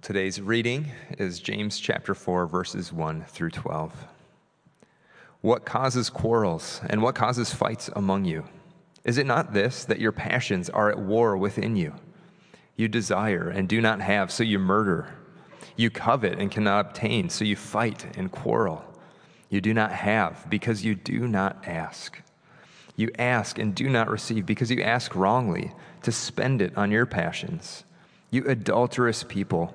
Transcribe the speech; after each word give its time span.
Well, 0.00 0.06
today's 0.06 0.40
reading 0.40 0.90
is 1.18 1.40
James 1.40 1.78
chapter 1.78 2.14
4, 2.14 2.46
verses 2.46 2.90
1 2.90 3.26
through 3.28 3.50
12. 3.50 4.06
What 5.42 5.66
causes 5.66 6.08
quarrels 6.08 6.80
and 6.88 7.02
what 7.02 7.14
causes 7.14 7.52
fights 7.52 7.90
among 7.94 8.24
you? 8.24 8.44
Is 9.04 9.18
it 9.18 9.26
not 9.26 9.52
this, 9.52 9.84
that 9.84 10.00
your 10.00 10.12
passions 10.12 10.70
are 10.70 10.88
at 10.88 10.98
war 10.98 11.36
within 11.36 11.76
you? 11.76 11.92
You 12.76 12.88
desire 12.88 13.50
and 13.50 13.68
do 13.68 13.82
not 13.82 14.00
have, 14.00 14.32
so 14.32 14.42
you 14.42 14.58
murder. 14.58 15.12
You 15.76 15.90
covet 15.90 16.38
and 16.38 16.50
cannot 16.50 16.86
obtain, 16.86 17.28
so 17.28 17.44
you 17.44 17.56
fight 17.56 18.16
and 18.16 18.32
quarrel. 18.32 18.82
You 19.50 19.60
do 19.60 19.74
not 19.74 19.92
have, 19.92 20.46
because 20.48 20.82
you 20.82 20.94
do 20.94 21.28
not 21.28 21.62
ask. 21.66 22.18
You 22.96 23.10
ask 23.18 23.58
and 23.58 23.74
do 23.74 23.90
not 23.90 24.08
receive, 24.08 24.46
because 24.46 24.70
you 24.70 24.80
ask 24.80 25.14
wrongly, 25.14 25.72
to 26.04 26.10
spend 26.10 26.62
it 26.62 26.74
on 26.74 26.90
your 26.90 27.04
passions. 27.04 27.84
You 28.30 28.46
adulterous 28.46 29.24
people, 29.24 29.74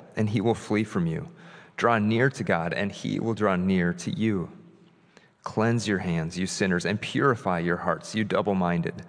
and 0.15 0.29
he 0.29 0.41
will 0.41 0.55
flee 0.55 0.83
from 0.83 1.07
you. 1.07 1.29
Draw 1.77 1.99
near 1.99 2.29
to 2.29 2.43
God, 2.43 2.73
and 2.73 2.91
he 2.91 3.19
will 3.19 3.33
draw 3.33 3.55
near 3.55 3.93
to 3.93 4.11
you. 4.11 4.49
Cleanse 5.43 5.87
your 5.87 5.99
hands, 5.99 6.37
you 6.37 6.45
sinners, 6.45 6.85
and 6.85 7.01
purify 7.01 7.59
your 7.59 7.77
hearts, 7.77 8.13
you 8.13 8.23
double 8.23 8.53
minded. 8.53 9.03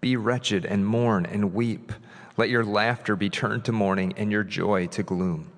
Be 0.00 0.16
wretched 0.16 0.66
and 0.66 0.84
mourn 0.84 1.26
and 1.26 1.54
weep. 1.54 1.92
Let 2.36 2.48
your 2.48 2.64
laughter 2.64 3.14
be 3.16 3.30
turned 3.30 3.64
to 3.66 3.72
mourning 3.72 4.12
and 4.16 4.32
your 4.32 4.42
joy 4.42 4.88
to 4.88 5.02
gloom. 5.02 5.52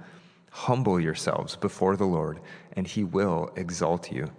Humble 0.51 1.01
yourselves 1.01 1.57
before 1.57 1.97
the 1.97 2.05
Lord, 2.05 2.41
and 2.73 2.87
he 2.87 3.05
will 3.05 3.51
exalt 3.57 4.13
you. 4.13 4.31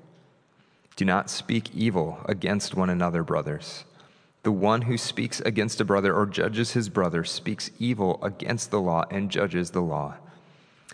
Do 0.96 1.06
not 1.06 1.30
speak 1.30 1.74
evil 1.74 2.20
against 2.26 2.76
one 2.76 2.90
another, 2.90 3.24
brothers. 3.24 3.86
The 4.44 4.52
one 4.52 4.84
who 4.84 4.98
speaks 4.98 5.42
against 5.42 5.82
a 5.82 5.86
brother 5.86 6.14
or 6.14 6.26
judges 6.26 6.72
his 6.72 6.90
brother 6.90 7.24
speaks 7.24 7.72
evil 7.80 8.20
against 8.24 8.72
the 8.72 8.80
law 8.80 9.06
and 9.10 9.30
judges 9.30 9.72
the 9.72 9.82
law. 9.82 10.18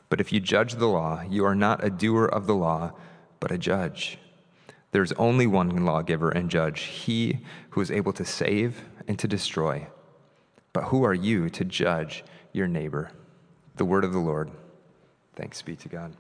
But 0.10 0.22
if 0.22 0.32
you 0.32 0.40
judge 0.40 0.76
the 0.76 0.88
law, 0.88 1.24
you 1.28 1.46
are 1.46 1.56
not 1.56 1.84
a 1.84 1.90
doer 1.90 2.26
of 2.26 2.48
the 2.48 2.56
law, 2.56 2.94
but 3.40 3.52
a 3.52 3.58
judge. 3.58 4.18
There's 4.92 5.12
only 5.14 5.48
one 5.48 5.86
lawgiver 5.86 6.30
and 6.30 6.50
judge, 6.50 6.82
he 6.82 7.40
who 7.72 7.82
is 7.82 7.92
able 7.92 8.14
to 8.14 8.26
save 8.26 8.84
and 9.08 9.20
to 9.20 9.28
destroy. 9.28 9.88
But 10.74 10.86
who 10.86 11.04
are 11.04 11.14
you 11.14 11.50
to 11.50 11.66
judge 11.66 12.24
your 12.54 12.68
neighbor? 12.68 13.12
The 13.76 13.86
word 13.86 14.04
of 14.04 14.14
the 14.14 14.20
Lord. 14.20 14.52
Thanks 15.36 15.62
be 15.62 15.76
to 15.76 15.90
God. 15.90 16.14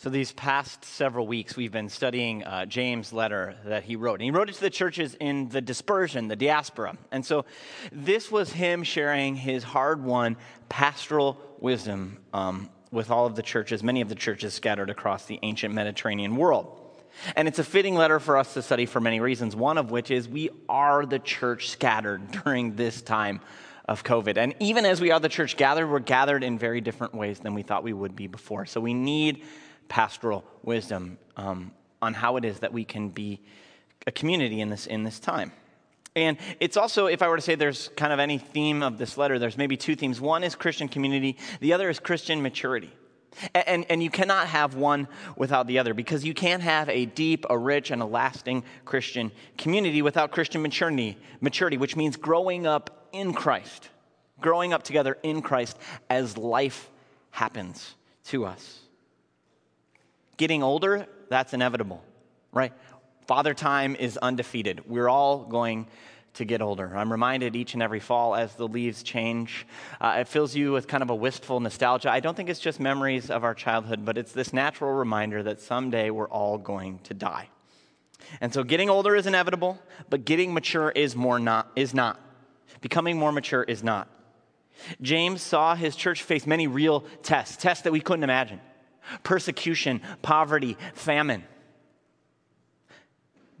So, 0.00 0.10
these 0.10 0.30
past 0.30 0.84
several 0.84 1.26
weeks, 1.26 1.56
we've 1.56 1.72
been 1.72 1.88
studying 1.88 2.44
uh, 2.44 2.66
James' 2.66 3.12
letter 3.12 3.56
that 3.64 3.82
he 3.82 3.96
wrote. 3.96 4.20
And 4.20 4.22
he 4.22 4.30
wrote 4.30 4.48
it 4.48 4.54
to 4.54 4.60
the 4.60 4.70
churches 4.70 5.16
in 5.18 5.48
the 5.48 5.60
dispersion, 5.60 6.28
the 6.28 6.36
diaspora. 6.36 6.96
And 7.10 7.26
so, 7.26 7.46
this 7.90 8.30
was 8.30 8.52
him 8.52 8.84
sharing 8.84 9.34
his 9.34 9.64
hard 9.64 10.04
won 10.04 10.36
pastoral 10.68 11.36
wisdom 11.58 12.18
um, 12.32 12.70
with 12.92 13.10
all 13.10 13.26
of 13.26 13.34
the 13.34 13.42
churches, 13.42 13.82
many 13.82 14.00
of 14.00 14.08
the 14.08 14.14
churches 14.14 14.54
scattered 14.54 14.88
across 14.88 15.24
the 15.24 15.40
ancient 15.42 15.74
Mediterranean 15.74 16.36
world. 16.36 16.80
And 17.34 17.48
it's 17.48 17.58
a 17.58 17.64
fitting 17.64 17.96
letter 17.96 18.20
for 18.20 18.36
us 18.36 18.54
to 18.54 18.62
study 18.62 18.86
for 18.86 19.00
many 19.00 19.18
reasons, 19.18 19.56
one 19.56 19.78
of 19.78 19.90
which 19.90 20.12
is 20.12 20.28
we 20.28 20.50
are 20.68 21.06
the 21.06 21.18
church 21.18 21.70
scattered 21.70 22.30
during 22.44 22.76
this 22.76 23.02
time 23.02 23.40
of 23.88 24.04
COVID. 24.04 24.36
And 24.36 24.54
even 24.60 24.86
as 24.86 25.00
we 25.00 25.10
are 25.10 25.18
the 25.18 25.28
church 25.28 25.56
gathered, 25.56 25.88
we're 25.88 25.98
gathered 25.98 26.44
in 26.44 26.56
very 26.56 26.80
different 26.80 27.16
ways 27.16 27.40
than 27.40 27.54
we 27.54 27.62
thought 27.62 27.82
we 27.82 27.92
would 27.92 28.14
be 28.14 28.28
before. 28.28 28.64
So, 28.64 28.80
we 28.80 28.94
need 28.94 29.42
pastoral 29.88 30.44
wisdom 30.62 31.18
um, 31.36 31.72
on 32.00 32.14
how 32.14 32.36
it 32.36 32.44
is 32.44 32.60
that 32.60 32.72
we 32.72 32.84
can 32.84 33.08
be 33.08 33.40
a 34.06 34.12
community 34.12 34.60
in 34.60 34.70
this, 34.70 34.86
in 34.86 35.02
this 35.02 35.18
time. 35.18 35.52
And 36.16 36.36
it's 36.58 36.76
also, 36.76 37.06
if 37.06 37.22
I 37.22 37.28
were 37.28 37.36
to 37.36 37.42
say 37.42 37.54
there's 37.54 37.88
kind 37.96 38.12
of 38.12 38.18
any 38.18 38.38
theme 38.38 38.82
of 38.82 38.98
this 38.98 39.16
letter, 39.16 39.38
there's 39.38 39.56
maybe 39.56 39.76
two 39.76 39.94
themes. 39.94 40.20
One 40.20 40.42
is 40.42 40.54
Christian 40.54 40.88
community, 40.88 41.36
the 41.60 41.72
other 41.72 41.88
is 41.88 42.00
Christian 42.00 42.42
maturity. 42.42 42.92
And, 43.54 43.68
and, 43.68 43.86
and, 43.90 44.02
you 44.02 44.10
cannot 44.10 44.48
have 44.48 44.74
one 44.74 45.06
without 45.36 45.66
the 45.68 45.78
other 45.78 45.94
because 45.94 46.24
you 46.24 46.34
can't 46.34 46.62
have 46.62 46.88
a 46.88 47.04
deep, 47.04 47.44
a 47.48 47.56
rich, 47.56 47.90
and 47.92 48.02
a 48.02 48.06
lasting 48.06 48.64
Christian 48.84 49.30
community 49.56 50.02
without 50.02 50.32
Christian 50.32 50.62
maturity, 50.62 51.16
maturity, 51.40 51.76
which 51.76 51.94
means 51.94 52.16
growing 52.16 52.66
up 52.66 53.08
in 53.12 53.32
Christ, 53.32 53.90
growing 54.40 54.72
up 54.72 54.82
together 54.82 55.18
in 55.22 55.42
Christ 55.42 55.78
as 56.10 56.36
life 56.36 56.90
happens 57.30 57.94
to 58.24 58.44
us. 58.44 58.80
Getting 60.38 60.62
older, 60.62 61.06
that's 61.28 61.52
inevitable, 61.52 62.02
right? 62.52 62.72
Father 63.26 63.52
time 63.52 63.96
is 63.96 64.16
undefeated. 64.16 64.88
We're 64.88 65.08
all 65.08 65.44
going 65.44 65.88
to 66.34 66.44
get 66.44 66.62
older. 66.62 66.96
I'm 66.96 67.10
reminded 67.10 67.56
each 67.56 67.74
and 67.74 67.82
every 67.82 67.98
fall 67.98 68.36
as 68.36 68.54
the 68.54 68.68
leaves 68.68 69.02
change. 69.02 69.66
Uh, 70.00 70.18
it 70.20 70.28
fills 70.28 70.54
you 70.54 70.70
with 70.70 70.86
kind 70.86 71.02
of 71.02 71.10
a 71.10 71.14
wistful 71.14 71.58
nostalgia. 71.58 72.10
I 72.10 72.20
don't 72.20 72.36
think 72.36 72.48
it's 72.48 72.60
just 72.60 72.78
memories 72.78 73.30
of 73.30 73.42
our 73.42 73.54
childhood, 73.54 74.04
but 74.04 74.16
it's 74.16 74.30
this 74.30 74.52
natural 74.52 74.92
reminder 74.92 75.42
that 75.42 75.60
someday 75.60 76.10
we're 76.10 76.28
all 76.28 76.56
going 76.56 77.00
to 77.00 77.14
die. 77.14 77.48
And 78.40 78.54
so 78.54 78.62
getting 78.62 78.88
older 78.88 79.16
is 79.16 79.26
inevitable, 79.26 79.80
but 80.08 80.24
getting 80.24 80.54
mature 80.54 80.90
is 80.90 81.16
more 81.16 81.40
not 81.40 81.70
is 81.74 81.94
not. 81.94 82.20
Becoming 82.80 83.18
more 83.18 83.32
mature 83.32 83.64
is 83.64 83.82
not. 83.82 84.08
James 85.02 85.42
saw 85.42 85.74
his 85.74 85.96
church 85.96 86.22
face 86.22 86.46
many 86.46 86.68
real 86.68 87.00
tests, 87.24 87.56
tests 87.56 87.82
that 87.82 87.92
we 87.92 88.00
couldn't 88.00 88.24
imagine 88.24 88.60
persecution, 89.22 90.00
poverty, 90.22 90.76
famine. 90.94 91.44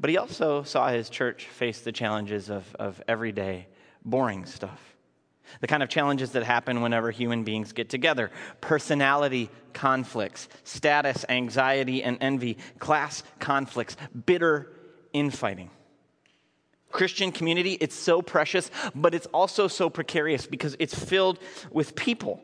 But 0.00 0.10
he 0.10 0.16
also 0.16 0.62
saw 0.62 0.88
his 0.88 1.10
church 1.10 1.46
face 1.46 1.80
the 1.80 1.92
challenges 1.92 2.50
of, 2.50 2.64
of 2.76 3.02
everyday, 3.08 3.66
boring 4.04 4.44
stuff. 4.44 4.96
The 5.60 5.66
kind 5.66 5.82
of 5.82 5.88
challenges 5.88 6.32
that 6.32 6.44
happen 6.44 6.82
whenever 6.82 7.10
human 7.10 7.42
beings 7.42 7.72
get 7.72 7.88
together 7.88 8.30
personality 8.60 9.50
conflicts, 9.72 10.48
status, 10.64 11.24
anxiety, 11.28 12.02
and 12.02 12.18
envy, 12.20 12.58
class 12.78 13.22
conflicts, 13.38 13.96
bitter 14.26 14.70
infighting. 15.12 15.70
Christian 16.90 17.32
community, 17.32 17.72
it's 17.80 17.94
so 17.94 18.22
precious, 18.22 18.70
but 18.94 19.14
it's 19.14 19.26
also 19.26 19.68
so 19.68 19.90
precarious 19.90 20.46
because 20.46 20.76
it's 20.78 20.94
filled 20.94 21.38
with 21.70 21.94
people 21.94 22.42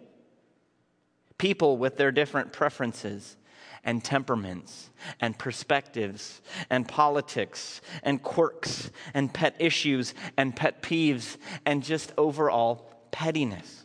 people 1.45 1.77
with 1.77 1.99
their 1.99 2.11
different 2.11 2.55
preferences 2.55 3.37
and 3.85 4.03
temperaments 4.03 4.89
and 5.21 5.39
perspectives 5.39 6.41
and 6.71 6.89
politics 6.89 7.83
and 8.03 8.23
quirks 8.23 8.91
and 9.13 9.31
pet 9.31 9.55
issues 9.59 10.15
and 10.39 10.57
pet 10.57 10.81
peeves 10.81 11.37
and 11.67 11.83
just 11.83 12.15
overall 12.17 12.91
pettiness. 13.11 13.85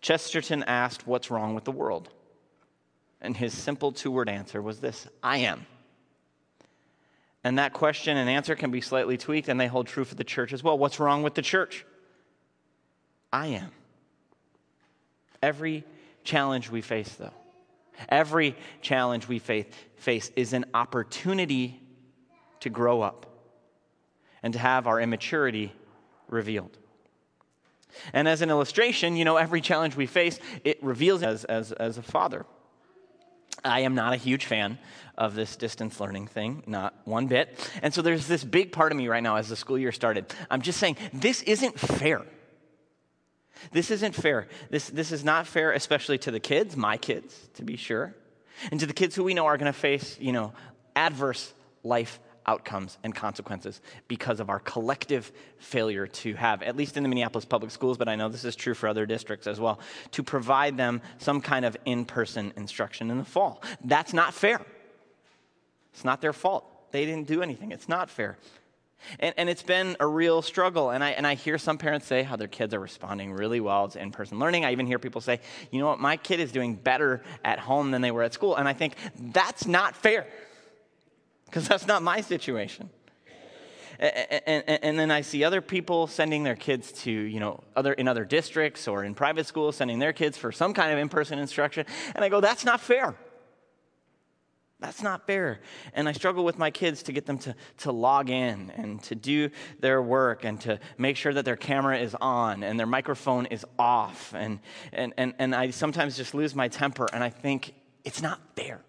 Chesterton 0.00 0.62
asked, 0.62 1.06
What's 1.06 1.30
wrong 1.30 1.54
with 1.54 1.64
the 1.64 1.72
world? 1.72 2.08
And 3.20 3.36
his 3.36 3.52
simple 3.52 3.92
two 3.92 4.10
word 4.10 4.30
answer 4.30 4.62
was 4.62 4.80
this 4.80 5.06
I 5.22 5.38
am. 5.40 5.66
And 7.44 7.58
that 7.58 7.74
question 7.74 8.16
and 8.16 8.30
answer 8.30 8.56
can 8.56 8.70
be 8.70 8.80
slightly 8.80 9.18
tweaked, 9.18 9.50
and 9.50 9.60
they 9.60 9.66
hold 9.66 9.88
true 9.88 10.04
for 10.04 10.14
the 10.14 10.24
church 10.24 10.54
as 10.54 10.64
well. 10.64 10.78
What's 10.78 10.98
wrong 10.98 11.22
with 11.22 11.34
the 11.34 11.42
church? 11.42 11.84
I 13.30 13.48
am. 13.48 13.72
Every 15.44 15.84
challenge 16.24 16.70
we 16.70 16.80
face, 16.80 17.12
though, 17.16 17.34
every 18.08 18.56
challenge 18.80 19.28
we 19.28 19.38
face 19.38 20.30
is 20.36 20.54
an 20.54 20.64
opportunity 20.72 21.78
to 22.60 22.70
grow 22.70 23.02
up 23.02 23.26
and 24.42 24.54
to 24.54 24.58
have 24.58 24.86
our 24.86 24.98
immaturity 24.98 25.70
revealed. 26.28 26.78
And 28.14 28.26
as 28.26 28.40
an 28.40 28.48
illustration, 28.48 29.16
you 29.16 29.26
know, 29.26 29.36
every 29.36 29.60
challenge 29.60 29.96
we 29.96 30.06
face, 30.06 30.40
it 30.64 30.82
reveals 30.82 31.22
as, 31.22 31.44
as, 31.44 31.72
as 31.72 31.98
a 31.98 32.02
father. 32.02 32.46
I 33.62 33.80
am 33.80 33.94
not 33.94 34.14
a 34.14 34.16
huge 34.16 34.46
fan 34.46 34.78
of 35.18 35.34
this 35.34 35.56
distance 35.56 36.00
learning 36.00 36.28
thing, 36.28 36.62
not 36.66 36.94
one 37.04 37.26
bit. 37.26 37.70
And 37.82 37.92
so 37.92 38.00
there's 38.00 38.26
this 38.26 38.42
big 38.44 38.72
part 38.72 38.92
of 38.92 38.96
me 38.96 39.08
right 39.08 39.22
now 39.22 39.36
as 39.36 39.50
the 39.50 39.56
school 39.56 39.78
year 39.78 39.92
started. 39.92 40.24
I'm 40.50 40.62
just 40.62 40.80
saying, 40.80 40.96
this 41.12 41.42
isn't 41.42 41.78
fair. 41.78 42.22
This 43.72 43.90
isn't 43.90 44.14
fair. 44.14 44.46
This, 44.70 44.88
this 44.88 45.12
is 45.12 45.24
not 45.24 45.46
fair, 45.46 45.72
especially 45.72 46.18
to 46.18 46.30
the 46.30 46.40
kids, 46.40 46.76
my 46.76 46.96
kids, 46.96 47.48
to 47.54 47.64
be 47.64 47.76
sure, 47.76 48.14
and 48.70 48.80
to 48.80 48.86
the 48.86 48.92
kids 48.92 49.14
who 49.14 49.24
we 49.24 49.34
know 49.34 49.46
are 49.46 49.56
going 49.56 49.72
to 49.72 49.78
face, 49.78 50.16
you 50.20 50.32
know, 50.32 50.52
adverse 50.96 51.52
life 51.82 52.20
outcomes 52.46 52.98
and 53.02 53.14
consequences 53.14 53.80
because 54.08 54.40
of 54.40 54.50
our 54.50 54.58
collective 54.58 55.32
failure 55.58 56.06
to 56.06 56.34
have, 56.34 56.62
at 56.62 56.76
least 56.76 56.96
in 56.96 57.02
the 57.02 57.08
Minneapolis 57.08 57.44
public 57.44 57.70
schools, 57.70 57.96
but 57.96 58.08
I 58.08 58.16
know 58.16 58.28
this 58.28 58.44
is 58.44 58.56
true 58.56 58.74
for 58.74 58.88
other 58.88 59.06
districts 59.06 59.46
as 59.46 59.58
well, 59.58 59.80
to 60.12 60.22
provide 60.22 60.76
them 60.76 61.00
some 61.18 61.40
kind 61.40 61.64
of 61.64 61.76
in 61.84 62.04
person 62.04 62.52
instruction 62.56 63.10
in 63.10 63.18
the 63.18 63.24
fall. 63.24 63.62
That's 63.84 64.12
not 64.12 64.34
fair. 64.34 64.60
It's 65.92 66.04
not 66.04 66.20
their 66.20 66.32
fault. 66.32 66.90
They 66.90 67.06
didn't 67.06 67.26
do 67.26 67.42
anything. 67.42 67.72
It's 67.72 67.88
not 67.88 68.10
fair. 68.10 68.36
And, 69.20 69.34
and, 69.36 69.48
it's 69.48 69.62
been 69.62 69.96
a 70.00 70.06
real 70.06 70.42
struggle. 70.42 70.90
And 70.90 71.02
I, 71.02 71.10
and 71.10 71.26
I 71.26 71.34
hear 71.34 71.58
some 71.58 71.78
parents 71.78 72.06
say 72.06 72.22
how 72.22 72.36
their 72.36 72.48
kids 72.48 72.74
are 72.74 72.80
responding 72.80 73.32
really 73.32 73.60
well 73.60 73.88
to 73.88 74.00
in 74.00 74.10
person 74.10 74.38
learning. 74.38 74.64
I 74.64 74.72
even 74.72 74.86
hear 74.86 74.98
people 74.98 75.20
say, 75.20 75.40
you 75.70 75.80
know 75.80 75.86
what, 75.86 76.00
my 76.00 76.16
kid 76.16 76.40
is 76.40 76.52
doing 76.52 76.74
better 76.74 77.22
at 77.44 77.58
home 77.58 77.90
than 77.90 78.02
they 78.02 78.10
were 78.10 78.22
at 78.22 78.34
school. 78.34 78.56
And 78.56 78.68
I 78.68 78.72
think 78.72 78.94
that's 79.18 79.66
not 79.66 79.96
fair 79.96 80.26
because 81.46 81.68
that's 81.68 81.86
not 81.86 82.02
my 82.02 82.20
situation. 82.20 82.90
And, 83.98 84.64
and, 84.66 84.80
and, 84.82 84.98
then 84.98 85.10
I 85.12 85.20
see 85.20 85.44
other 85.44 85.60
people 85.60 86.08
sending 86.08 86.42
their 86.42 86.56
kids 86.56 86.90
to, 87.02 87.12
you 87.12 87.38
know, 87.38 87.62
other, 87.76 87.92
in 87.92 88.08
other 88.08 88.24
districts 88.24 88.88
or 88.88 89.04
in 89.04 89.14
private 89.14 89.46
schools, 89.46 89.76
sending 89.76 90.00
their 90.00 90.12
kids 90.12 90.36
for 90.36 90.50
some 90.50 90.74
kind 90.74 90.92
of 90.92 90.98
in 90.98 91.08
person 91.08 91.38
instruction. 91.38 91.86
And 92.16 92.24
I 92.24 92.28
go, 92.28 92.40
that's 92.40 92.64
not 92.64 92.80
fair. 92.80 93.14
That's 94.84 95.02
not 95.02 95.26
fair. 95.26 95.60
And 95.94 96.06
I 96.06 96.12
struggle 96.12 96.44
with 96.44 96.58
my 96.58 96.70
kids 96.70 97.04
to 97.04 97.12
get 97.12 97.24
them 97.24 97.38
to, 97.38 97.54
to 97.78 97.90
log 97.90 98.28
in 98.28 98.70
and 98.76 99.02
to 99.04 99.14
do 99.14 99.48
their 99.80 100.02
work 100.02 100.44
and 100.44 100.60
to 100.60 100.78
make 100.98 101.16
sure 101.16 101.32
that 101.32 101.46
their 101.46 101.56
camera 101.56 101.96
is 101.96 102.14
on 102.20 102.62
and 102.62 102.78
their 102.78 102.86
microphone 102.86 103.46
is 103.46 103.64
off. 103.78 104.34
And, 104.34 104.60
and, 104.92 105.14
and, 105.16 105.32
and 105.38 105.54
I 105.54 105.70
sometimes 105.70 106.18
just 106.18 106.34
lose 106.34 106.54
my 106.54 106.68
temper 106.68 107.06
and 107.14 107.24
I 107.24 107.30
think, 107.30 107.72
it's 108.04 108.20
not 108.20 108.38
fair. 108.56 108.82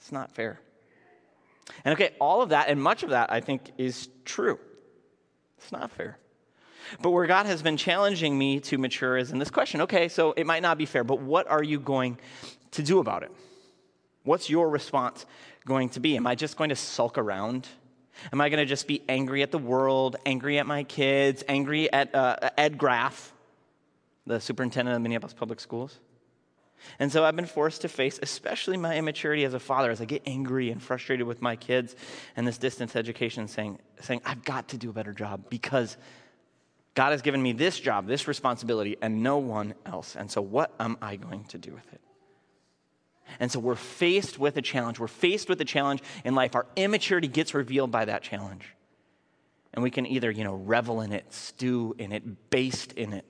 It's 0.00 0.10
not 0.10 0.32
fair. 0.32 0.58
And 1.84 1.92
okay, 1.92 2.16
all 2.20 2.42
of 2.42 2.48
that 2.48 2.68
and 2.68 2.82
much 2.82 3.04
of 3.04 3.10
that 3.10 3.30
I 3.30 3.38
think 3.38 3.70
is 3.78 4.08
true. 4.24 4.58
It's 5.58 5.70
not 5.70 5.92
fair. 5.92 6.18
But 7.00 7.10
where 7.10 7.28
God 7.28 7.46
has 7.46 7.62
been 7.62 7.76
challenging 7.76 8.36
me 8.36 8.58
to 8.58 8.76
mature 8.76 9.16
is 9.16 9.30
in 9.30 9.38
this 9.38 9.50
question 9.50 9.82
okay, 9.82 10.08
so 10.08 10.32
it 10.32 10.46
might 10.46 10.62
not 10.62 10.78
be 10.78 10.84
fair, 10.84 11.04
but 11.04 11.20
what 11.20 11.46
are 11.46 11.62
you 11.62 11.78
going 11.78 12.18
to 12.72 12.82
do 12.82 12.98
about 12.98 13.22
it? 13.22 13.30
What's 14.28 14.50
your 14.50 14.68
response 14.68 15.24
going 15.64 15.88
to 15.90 16.00
be? 16.00 16.14
Am 16.18 16.26
I 16.26 16.34
just 16.34 16.58
going 16.58 16.68
to 16.68 16.76
sulk 16.76 17.16
around? 17.16 17.66
Am 18.30 18.42
I 18.42 18.50
going 18.50 18.58
to 18.58 18.66
just 18.66 18.86
be 18.86 19.02
angry 19.08 19.42
at 19.42 19.50
the 19.50 19.58
world, 19.58 20.16
angry 20.26 20.58
at 20.58 20.66
my 20.66 20.84
kids, 20.84 21.42
angry 21.48 21.90
at 21.90 22.14
uh, 22.14 22.50
Ed 22.58 22.76
Graff, 22.76 23.32
the 24.26 24.38
superintendent 24.38 24.96
of 24.96 25.00
Minneapolis 25.00 25.32
Public 25.32 25.60
Schools? 25.60 25.98
And 26.98 27.10
so 27.10 27.24
I've 27.24 27.36
been 27.36 27.46
forced 27.46 27.80
to 27.82 27.88
face, 27.88 28.18
especially 28.20 28.76
my 28.76 28.98
immaturity 28.98 29.46
as 29.46 29.54
a 29.54 29.58
father, 29.58 29.90
as 29.90 30.02
I 30.02 30.04
get 30.04 30.24
angry 30.26 30.70
and 30.70 30.82
frustrated 30.82 31.26
with 31.26 31.40
my 31.40 31.56
kids 31.56 31.96
and 32.36 32.46
this 32.46 32.58
distance 32.58 32.96
education, 32.96 33.48
saying, 33.48 33.78
saying, 34.02 34.20
I've 34.26 34.44
got 34.44 34.68
to 34.68 34.76
do 34.76 34.90
a 34.90 34.92
better 34.92 35.14
job 35.14 35.48
because 35.48 35.96
God 36.92 37.12
has 37.12 37.22
given 37.22 37.42
me 37.42 37.54
this 37.54 37.80
job, 37.80 38.06
this 38.06 38.28
responsibility, 38.28 38.98
and 39.00 39.22
no 39.22 39.38
one 39.38 39.72
else. 39.86 40.16
And 40.16 40.30
so 40.30 40.42
what 40.42 40.74
am 40.78 40.98
I 41.00 41.16
going 41.16 41.44
to 41.44 41.56
do 41.56 41.72
with 41.72 41.90
it? 41.94 42.02
And 43.40 43.50
so 43.50 43.58
we're 43.58 43.74
faced 43.74 44.38
with 44.38 44.56
a 44.56 44.62
challenge. 44.62 44.98
We're 44.98 45.08
faced 45.08 45.48
with 45.48 45.60
a 45.60 45.64
challenge 45.64 46.02
in 46.24 46.34
life. 46.34 46.54
Our 46.54 46.66
immaturity 46.76 47.28
gets 47.28 47.54
revealed 47.54 47.90
by 47.90 48.04
that 48.06 48.22
challenge. 48.22 48.74
And 49.74 49.82
we 49.82 49.90
can 49.90 50.06
either, 50.06 50.30
you 50.30 50.44
know, 50.44 50.54
revel 50.54 51.00
in 51.00 51.12
it, 51.12 51.32
stew 51.32 51.94
in 51.98 52.12
it, 52.12 52.50
baste 52.50 52.92
in 52.92 53.12
it, 53.12 53.24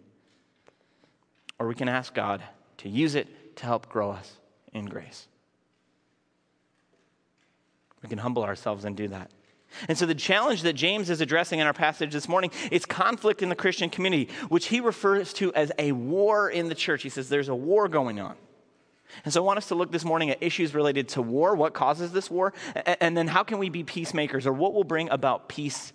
or 1.58 1.66
we 1.66 1.74
can 1.74 1.88
ask 1.88 2.14
God 2.14 2.42
to 2.78 2.88
use 2.88 3.14
it 3.14 3.56
to 3.56 3.66
help 3.66 3.88
grow 3.88 4.10
us 4.10 4.32
in 4.72 4.86
grace. 4.86 5.26
We 8.02 8.08
can 8.08 8.18
humble 8.18 8.44
ourselves 8.44 8.84
and 8.84 8.96
do 8.96 9.08
that. 9.08 9.30
And 9.88 9.98
so, 9.98 10.06
the 10.06 10.14
challenge 10.14 10.62
that 10.62 10.72
James 10.72 11.10
is 11.10 11.20
addressing 11.20 11.58
in 11.58 11.66
our 11.66 11.74
passage 11.74 12.12
this 12.12 12.28
morning 12.28 12.50
is 12.70 12.86
conflict 12.86 13.42
in 13.42 13.48
the 13.48 13.54
Christian 13.54 13.90
community, 13.90 14.30
which 14.48 14.66
he 14.66 14.80
refers 14.80 15.32
to 15.34 15.52
as 15.52 15.70
a 15.78 15.92
war 15.92 16.48
in 16.48 16.68
the 16.68 16.74
church. 16.74 17.02
He 17.02 17.10
says 17.10 17.28
there's 17.28 17.48
a 17.48 17.54
war 17.54 17.88
going 17.88 18.18
on. 18.18 18.36
And 19.24 19.32
so, 19.32 19.42
I 19.42 19.46
want 19.46 19.58
us 19.58 19.68
to 19.68 19.74
look 19.74 19.90
this 19.90 20.04
morning 20.04 20.30
at 20.30 20.42
issues 20.42 20.74
related 20.74 21.08
to 21.10 21.22
war, 21.22 21.54
what 21.54 21.74
causes 21.74 22.12
this 22.12 22.30
war, 22.30 22.52
and 23.00 23.16
then 23.16 23.28
how 23.28 23.42
can 23.42 23.58
we 23.58 23.68
be 23.68 23.84
peacemakers, 23.84 24.46
or 24.46 24.52
what 24.52 24.74
will 24.74 24.84
bring 24.84 25.08
about 25.10 25.48
peace 25.48 25.92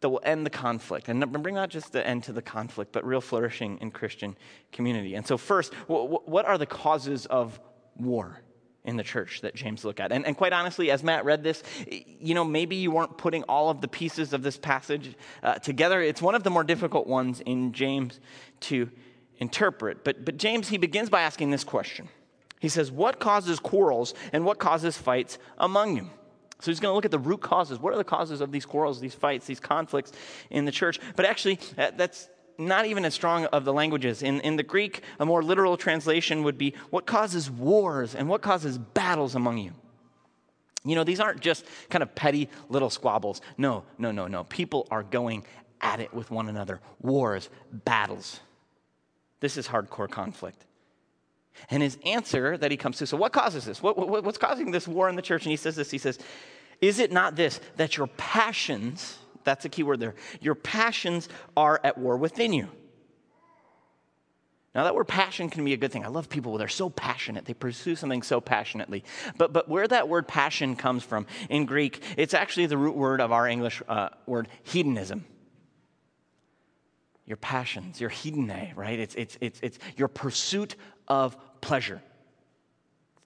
that 0.00 0.08
will 0.08 0.20
end 0.22 0.46
the 0.46 0.50
conflict 0.50 1.08
and 1.08 1.32
bring 1.42 1.54
not 1.54 1.70
just 1.70 1.92
the 1.92 2.06
end 2.06 2.22
to 2.24 2.32
the 2.32 2.42
conflict, 2.42 2.92
but 2.92 3.04
real 3.04 3.20
flourishing 3.20 3.78
in 3.80 3.90
Christian 3.90 4.36
community. 4.70 5.14
And 5.14 5.26
so, 5.26 5.36
first, 5.36 5.74
what 5.86 6.44
are 6.44 6.58
the 6.58 6.66
causes 6.66 7.26
of 7.26 7.58
war? 7.96 8.42
in 8.84 8.96
the 8.96 9.02
church 9.02 9.42
that 9.42 9.54
James 9.54 9.84
looked 9.84 10.00
at. 10.00 10.12
And, 10.12 10.24
and, 10.24 10.34
quite 10.34 10.54
honestly, 10.54 10.90
as 10.90 11.02
Matt 11.02 11.26
read 11.26 11.42
this, 11.42 11.62
you 11.90 12.34
know, 12.34 12.44
maybe 12.44 12.76
you 12.76 12.90
weren't 12.90 13.18
putting 13.18 13.42
all 13.42 13.68
of 13.68 13.82
the 13.82 13.88
pieces 13.88 14.32
of 14.32 14.42
this 14.42 14.56
passage 14.56 15.14
uh, 15.42 15.54
together. 15.56 16.00
It's 16.00 16.22
one 16.22 16.34
of 16.34 16.42
the 16.42 16.48
more 16.48 16.64
difficult 16.64 17.06
ones 17.06 17.40
in 17.40 17.72
James 17.72 18.18
to 18.60 18.90
interpret. 19.38 20.04
But, 20.04 20.24
but 20.24 20.36
James, 20.36 20.68
he 20.68 20.78
begins 20.78 21.10
by 21.10 21.22
asking 21.22 21.50
this 21.50 21.64
question. 21.64 22.08
He 22.60 22.68
says, 22.68 22.90
What 22.90 23.20
causes 23.20 23.60
quarrels 23.60 24.14
and 24.32 24.44
what 24.44 24.58
causes 24.58 24.96
fights 24.96 25.38
among 25.58 25.96
you? 25.96 26.10
So 26.60 26.70
he's 26.70 26.80
going 26.80 26.90
to 26.90 26.94
look 26.94 27.04
at 27.04 27.12
the 27.12 27.18
root 27.18 27.40
causes. 27.40 27.78
What 27.78 27.94
are 27.94 27.96
the 27.96 28.04
causes 28.04 28.40
of 28.40 28.50
these 28.50 28.66
quarrels, 28.66 29.00
these 29.00 29.14
fights, 29.14 29.46
these 29.46 29.60
conflicts 29.60 30.12
in 30.50 30.64
the 30.64 30.72
church? 30.72 30.98
But 31.14 31.24
actually, 31.24 31.60
uh, 31.76 31.92
that's 31.96 32.28
not 32.58 32.86
even 32.86 33.04
as 33.04 33.14
strong 33.14 33.44
of 33.46 33.64
the 33.64 33.72
languages. 33.72 34.22
In, 34.22 34.40
in 34.40 34.56
the 34.56 34.64
Greek, 34.64 35.02
a 35.20 35.24
more 35.24 35.42
literal 35.42 35.76
translation 35.76 36.42
would 36.42 36.58
be 36.58 36.74
what 36.90 37.06
causes 37.06 37.48
wars 37.48 38.16
and 38.16 38.28
what 38.28 38.42
causes 38.42 38.76
battles 38.76 39.36
among 39.36 39.58
you? 39.58 39.72
You 40.84 40.96
know, 40.96 41.04
these 41.04 41.20
aren't 41.20 41.40
just 41.40 41.64
kind 41.90 42.02
of 42.02 42.14
petty 42.14 42.48
little 42.68 42.90
squabbles. 42.90 43.40
No, 43.56 43.84
no, 43.98 44.10
no, 44.10 44.26
no. 44.26 44.44
People 44.44 44.88
are 44.90 45.04
going 45.04 45.44
at 45.80 46.00
it 46.00 46.12
with 46.12 46.30
one 46.30 46.48
another. 46.48 46.80
Wars, 47.00 47.50
battles. 47.70 48.40
This 49.40 49.56
is 49.56 49.68
hardcore 49.68 50.10
conflict. 50.10 50.64
And 51.70 51.82
his 51.82 51.98
answer 52.04 52.56
that 52.56 52.70
he 52.70 52.76
comes 52.76 52.98
to 52.98 53.06
so, 53.06 53.16
what 53.16 53.32
causes 53.32 53.64
this? 53.64 53.82
What, 53.82 53.96
what, 53.96 54.24
what's 54.24 54.38
causing 54.38 54.70
this 54.70 54.86
war 54.86 55.08
in 55.08 55.16
the 55.16 55.22
church? 55.22 55.44
And 55.44 55.50
he 55.50 55.56
says 55.56 55.76
this 55.76 55.90
He 55.90 55.98
says, 55.98 56.18
Is 56.80 56.98
it 56.98 57.12
not 57.12 57.36
this, 57.36 57.60
that 57.76 57.96
your 57.96 58.06
passions, 58.06 59.18
that's 59.44 59.64
a 59.64 59.68
key 59.68 59.82
word 59.82 60.00
there, 60.00 60.14
your 60.40 60.54
passions 60.54 61.28
are 61.56 61.80
at 61.82 61.98
war 61.98 62.16
within 62.16 62.52
you? 62.52 62.68
Now, 64.74 64.84
that 64.84 64.94
word 64.94 65.08
passion 65.08 65.50
can 65.50 65.64
be 65.64 65.72
a 65.72 65.76
good 65.76 65.90
thing. 65.90 66.04
I 66.04 66.08
love 66.08 66.28
people 66.28 66.56
they're 66.56 66.68
so 66.68 66.88
passionate. 66.88 67.46
They 67.46 67.54
pursue 67.54 67.96
something 67.96 68.22
so 68.22 68.40
passionately. 68.40 69.02
But, 69.36 69.52
but 69.52 69.68
where 69.68 69.88
that 69.88 70.08
word 70.08 70.28
passion 70.28 70.76
comes 70.76 71.02
from 71.02 71.26
in 71.48 71.66
Greek, 71.66 72.02
it's 72.16 72.34
actually 72.34 72.66
the 72.66 72.76
root 72.76 72.94
word 72.94 73.20
of 73.20 73.32
our 73.32 73.48
English 73.48 73.82
uh, 73.88 74.10
word 74.26 74.46
hedonism 74.62 75.24
your 77.28 77.36
passions, 77.36 78.00
your 78.00 78.10
hedone, 78.10 78.74
right? 78.74 78.98
It's, 78.98 79.14
it's, 79.14 79.36
it's, 79.40 79.60
it's 79.62 79.78
your 79.96 80.08
pursuit 80.08 80.74
of 81.06 81.36
pleasure 81.60 82.00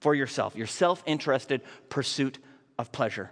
for 0.01 0.13
yourself, 0.13 0.55
your 0.55 0.67
self 0.67 1.01
interested 1.05 1.61
pursuit 1.87 2.37
of 2.77 2.91
pleasure. 2.91 3.31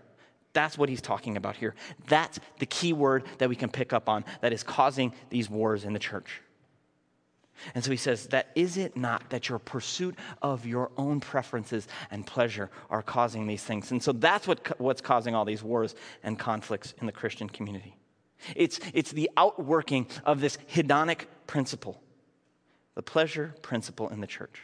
That's 0.53 0.77
what 0.77 0.87
he's 0.89 1.01
talking 1.01 1.35
about 1.35 1.57
here. 1.57 1.75
That's 2.07 2.39
the 2.59 2.65
key 2.65 2.93
word 2.93 3.25
that 3.37 3.49
we 3.49 3.55
can 3.55 3.69
pick 3.69 3.91
up 3.91 4.07
on 4.07 4.23
that 4.39 4.53
is 4.53 4.63
causing 4.63 5.13
these 5.29 5.49
wars 5.49 5.83
in 5.83 5.93
the 5.93 5.99
church. 5.99 6.41
And 7.75 7.83
so 7.83 7.91
he 7.91 7.97
says, 7.97 8.27
That 8.27 8.47
is 8.55 8.77
it 8.77 8.95
not 8.95 9.29
that 9.29 9.49
your 9.49 9.59
pursuit 9.59 10.15
of 10.41 10.65
your 10.65 10.91
own 10.97 11.19
preferences 11.19 11.87
and 12.09 12.25
pleasure 12.25 12.69
are 12.89 13.01
causing 13.01 13.45
these 13.45 13.63
things? 13.63 13.91
And 13.91 14.01
so 14.01 14.13
that's 14.13 14.47
what, 14.47 14.79
what's 14.79 15.01
causing 15.01 15.35
all 15.35 15.43
these 15.43 15.63
wars 15.63 15.95
and 16.23 16.39
conflicts 16.39 16.93
in 17.01 17.05
the 17.05 17.11
Christian 17.11 17.49
community. 17.49 17.95
It's, 18.55 18.79
it's 18.93 19.11
the 19.11 19.29
outworking 19.37 20.07
of 20.25 20.41
this 20.41 20.57
hedonic 20.73 21.25
principle, 21.47 22.01
the 22.95 23.03
pleasure 23.03 23.53
principle 23.61 24.09
in 24.09 24.21
the 24.21 24.27
church. 24.27 24.61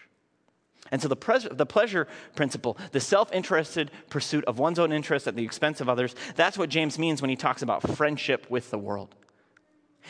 And 0.92 1.02
so 1.02 1.08
the, 1.08 1.16
pres- 1.16 1.48
the 1.52 1.66
pleasure 1.66 2.08
principle, 2.36 2.78
the 2.92 3.00
self 3.00 3.32
interested 3.34 3.92
pursuit 4.10 4.46
of 4.46 4.60
one's 4.60 4.80
own 4.80 4.92
interest 4.92 5.28
at 5.28 5.36
the 5.36 5.44
expense 5.44 5.82
of 5.82 5.90
others, 5.90 6.16
that's 6.36 6.58
what 6.58 6.70
James 6.70 6.98
means 6.98 7.22
when 7.22 7.30
he 7.30 7.36
talks 7.36 7.62
about 7.62 7.88
friendship 7.96 8.48
with 8.50 8.72
the 8.72 8.78
world. 8.78 9.14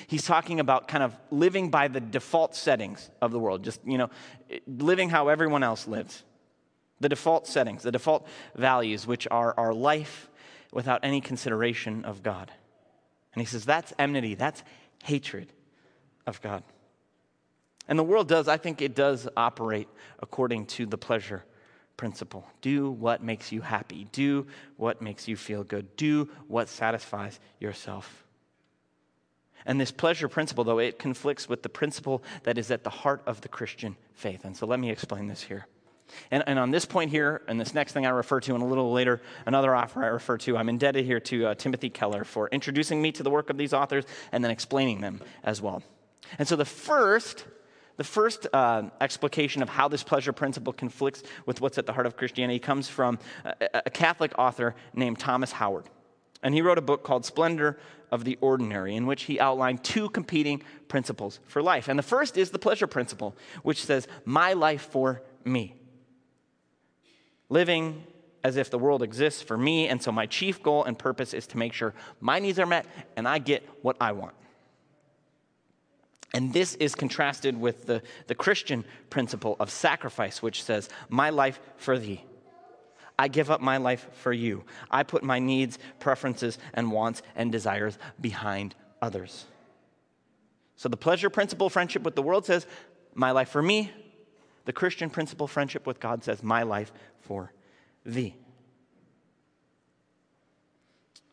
He's 0.06 0.26
talking 0.26 0.60
about 0.60 0.88
kind 0.88 1.04
of 1.04 1.16
living 1.32 1.72
by 1.72 1.88
the 1.88 2.00
default 2.00 2.56
settings 2.56 3.10
of 3.22 3.32
the 3.32 3.40
world, 3.40 3.64
just, 3.64 3.82
you 3.84 3.98
know, 3.98 4.12
living 4.68 5.10
how 5.10 5.30
everyone 5.30 5.64
else 5.64 5.88
lives. 5.88 6.24
The 7.00 7.10
default 7.10 7.48
settings, 7.48 7.84
the 7.84 7.92
default 7.92 8.28
values, 8.56 9.08
which 9.08 9.28
are 9.32 9.56
our 9.58 9.74
life 9.74 10.30
without 10.72 11.00
any 11.04 11.22
consideration 11.22 12.06
of 12.06 12.22
God. 12.22 12.52
And 13.38 13.42
he 13.44 13.46
says 13.46 13.66
that's 13.66 13.94
enmity, 14.00 14.34
that's 14.34 14.64
hatred 15.04 15.54
of 16.26 16.42
God. 16.42 16.64
And 17.88 18.00
the 18.00 18.04
world 18.04 18.28
does, 18.28 18.48
I 18.48 18.58
think 18.58 18.82
it 18.82 18.96
does 18.96 19.28
operate 19.38 19.88
according 20.18 20.66
to 20.66 20.88
the 20.88 20.98
pleasure 20.98 21.46
principle. 21.98 22.48
Do 22.62 22.90
what 22.90 23.22
makes 23.22 23.52
you 23.52 23.62
happy, 23.62 24.08
do 24.12 24.48
what 24.76 25.04
makes 25.04 25.28
you 25.28 25.36
feel 25.36 25.64
good, 25.64 25.96
do 25.98 26.30
what 26.48 26.68
satisfies 26.68 27.40
yourself. 27.60 28.24
And 29.68 29.80
this 29.80 29.92
pleasure 29.92 30.28
principle, 30.28 30.64
though, 30.64 30.80
it 30.80 30.98
conflicts 30.98 31.48
with 31.48 31.62
the 31.62 31.70
principle 31.70 32.24
that 32.42 32.58
is 32.58 32.72
at 32.72 32.84
the 32.84 32.90
heart 32.90 33.22
of 33.28 33.42
the 33.42 33.50
Christian 33.50 33.98
faith. 34.16 34.46
And 34.46 34.58
so 34.58 34.66
let 34.66 34.80
me 34.80 34.90
explain 34.90 35.28
this 35.28 35.44
here. 35.44 35.68
And, 36.32 36.44
and, 36.48 36.58
on 36.60 36.72
this 36.72 36.86
point 36.86 37.12
here, 37.12 37.42
and 37.48 37.60
this 37.60 37.74
next 37.74 37.94
thing 37.94 38.06
I 38.06 38.10
refer 38.10 38.40
to, 38.42 38.54
and 38.54 38.64
a 38.64 38.66
little 38.66 38.92
later, 38.92 39.22
another 39.46 39.76
author 39.76 40.04
I 40.04 40.08
refer 40.08 40.38
to, 40.40 40.58
I'm 40.58 40.70
indebted 40.70 41.06
here 41.06 41.20
to 41.22 41.48
uh, 41.48 41.56
Timothy 41.56 41.90
Keller 41.90 42.24
for 42.24 42.48
introducing 42.50 43.02
me 43.02 43.12
to 43.14 43.24
the 43.24 43.30
work 43.30 43.50
of 43.50 43.58
these 43.58 43.74
authors 43.74 44.06
and 44.32 44.44
then 44.44 44.52
explaining 44.52 45.02
them 45.02 45.22
as 45.44 45.62
well. 45.62 45.84
And 46.40 46.48
so 46.48 46.56
the 46.56 46.66
first, 46.66 47.46
the 47.98 48.04
first 48.04 48.48
uh, 48.54 48.84
explication 49.02 49.62
of 49.62 49.70
how 49.70 49.88
this 49.88 50.04
pleasure 50.04 50.34
principle 50.34 50.74
conflicts 50.74 51.24
with 51.46 51.62
what's 51.62 51.78
at 51.78 51.86
the 51.86 51.94
heart 51.94 52.06
of 52.06 52.18
Christianity 52.18 52.60
comes 52.60 52.88
from 52.88 53.20
a, 53.46 53.82
a 53.86 53.90
Catholic 53.90 54.32
author 54.38 54.76
named 54.94 55.20
Thomas 55.20 55.52
Howard. 55.52 55.86
And 56.44 56.54
he 56.54 56.62
wrote 56.62 56.78
a 56.78 56.82
book 56.82 57.04
called 57.04 57.26
Splendor 57.26 57.80
of 58.12 58.24
the 58.24 58.38
Ordinary, 58.42 58.96
in 58.96 59.06
which 59.06 59.24
he 59.24 59.40
outlined 59.40 59.84
two 59.84 60.10
competing 60.10 60.62
principles 60.88 61.40
for 61.48 61.62
life. 61.62 61.88
And 61.88 61.98
the 61.98 62.04
first 62.04 62.38
is 62.38 62.52
the 62.52 62.60
pleasure 62.60 62.88
principle, 62.88 63.36
which 63.64 63.84
says, 63.84 64.08
My 64.24 64.54
life 64.54 64.84
for 64.84 65.24
me 65.44 65.77
living 67.50 68.04
as 68.44 68.58
if 68.58 68.70
the 68.70 68.80
world 68.80 69.04
exists 69.04 69.42
for 69.42 69.58
me, 69.58 69.88
and 69.88 70.02
so 70.02 70.12
my 70.12 70.26
chief 70.26 70.62
goal 70.64 70.84
and 70.84 70.98
purpose 70.98 71.34
is 71.34 71.48
to 71.48 71.58
make 71.58 71.74
sure 71.74 71.94
my 72.20 72.40
needs 72.40 72.60
are 72.60 72.66
met 72.66 72.86
and 73.16 73.28
I 73.28 73.40
get 73.40 73.68
what 73.82 73.98
I 74.00 74.12
want. 74.14 74.34
And 76.34 76.54
this 76.54 76.76
is 76.76 76.94
contrasted 76.94 77.60
with 77.60 77.86
the, 77.86 78.02
the 78.28 78.36
Christian 78.36 78.86
principle 79.10 79.56
of 79.60 79.70
sacrifice, 79.70 80.42
which 80.42 80.64
says, 80.64 80.90
My 81.10 81.30
life 81.30 81.60
for 81.78 81.98
thee. 81.98 82.24
I 83.20 83.28
give 83.28 83.50
up 83.50 83.62
my 83.62 83.78
life 83.78 84.08
for 84.14 84.32
you. 84.32 84.64
I 84.92 85.04
put 85.04 85.24
my 85.24 85.40
needs, 85.40 85.80
preferences, 86.00 86.60
and 86.74 86.92
wants 86.92 87.24
and 87.36 87.52
desires 87.52 87.98
behind 88.22 88.76
others. 89.02 89.46
So 90.76 90.90
the 90.90 90.98
pleasure 90.98 91.30
principle, 91.30 91.70
friendship 91.70 92.04
with 92.04 92.16
the 92.16 92.22
world 92.22 92.46
says, 92.46 92.68
My 93.16 93.32
life 93.32 93.50
for 93.50 93.64
me, 93.64 93.92
the 94.68 94.74
Christian 94.74 95.10
principle, 95.10 95.48
friendship 95.48 95.88
with 95.88 96.02
God, 96.02 96.26
says, 96.26 96.44
My 96.44 96.64
life 96.64 96.92
for 97.22 97.54
thee. 98.06 98.36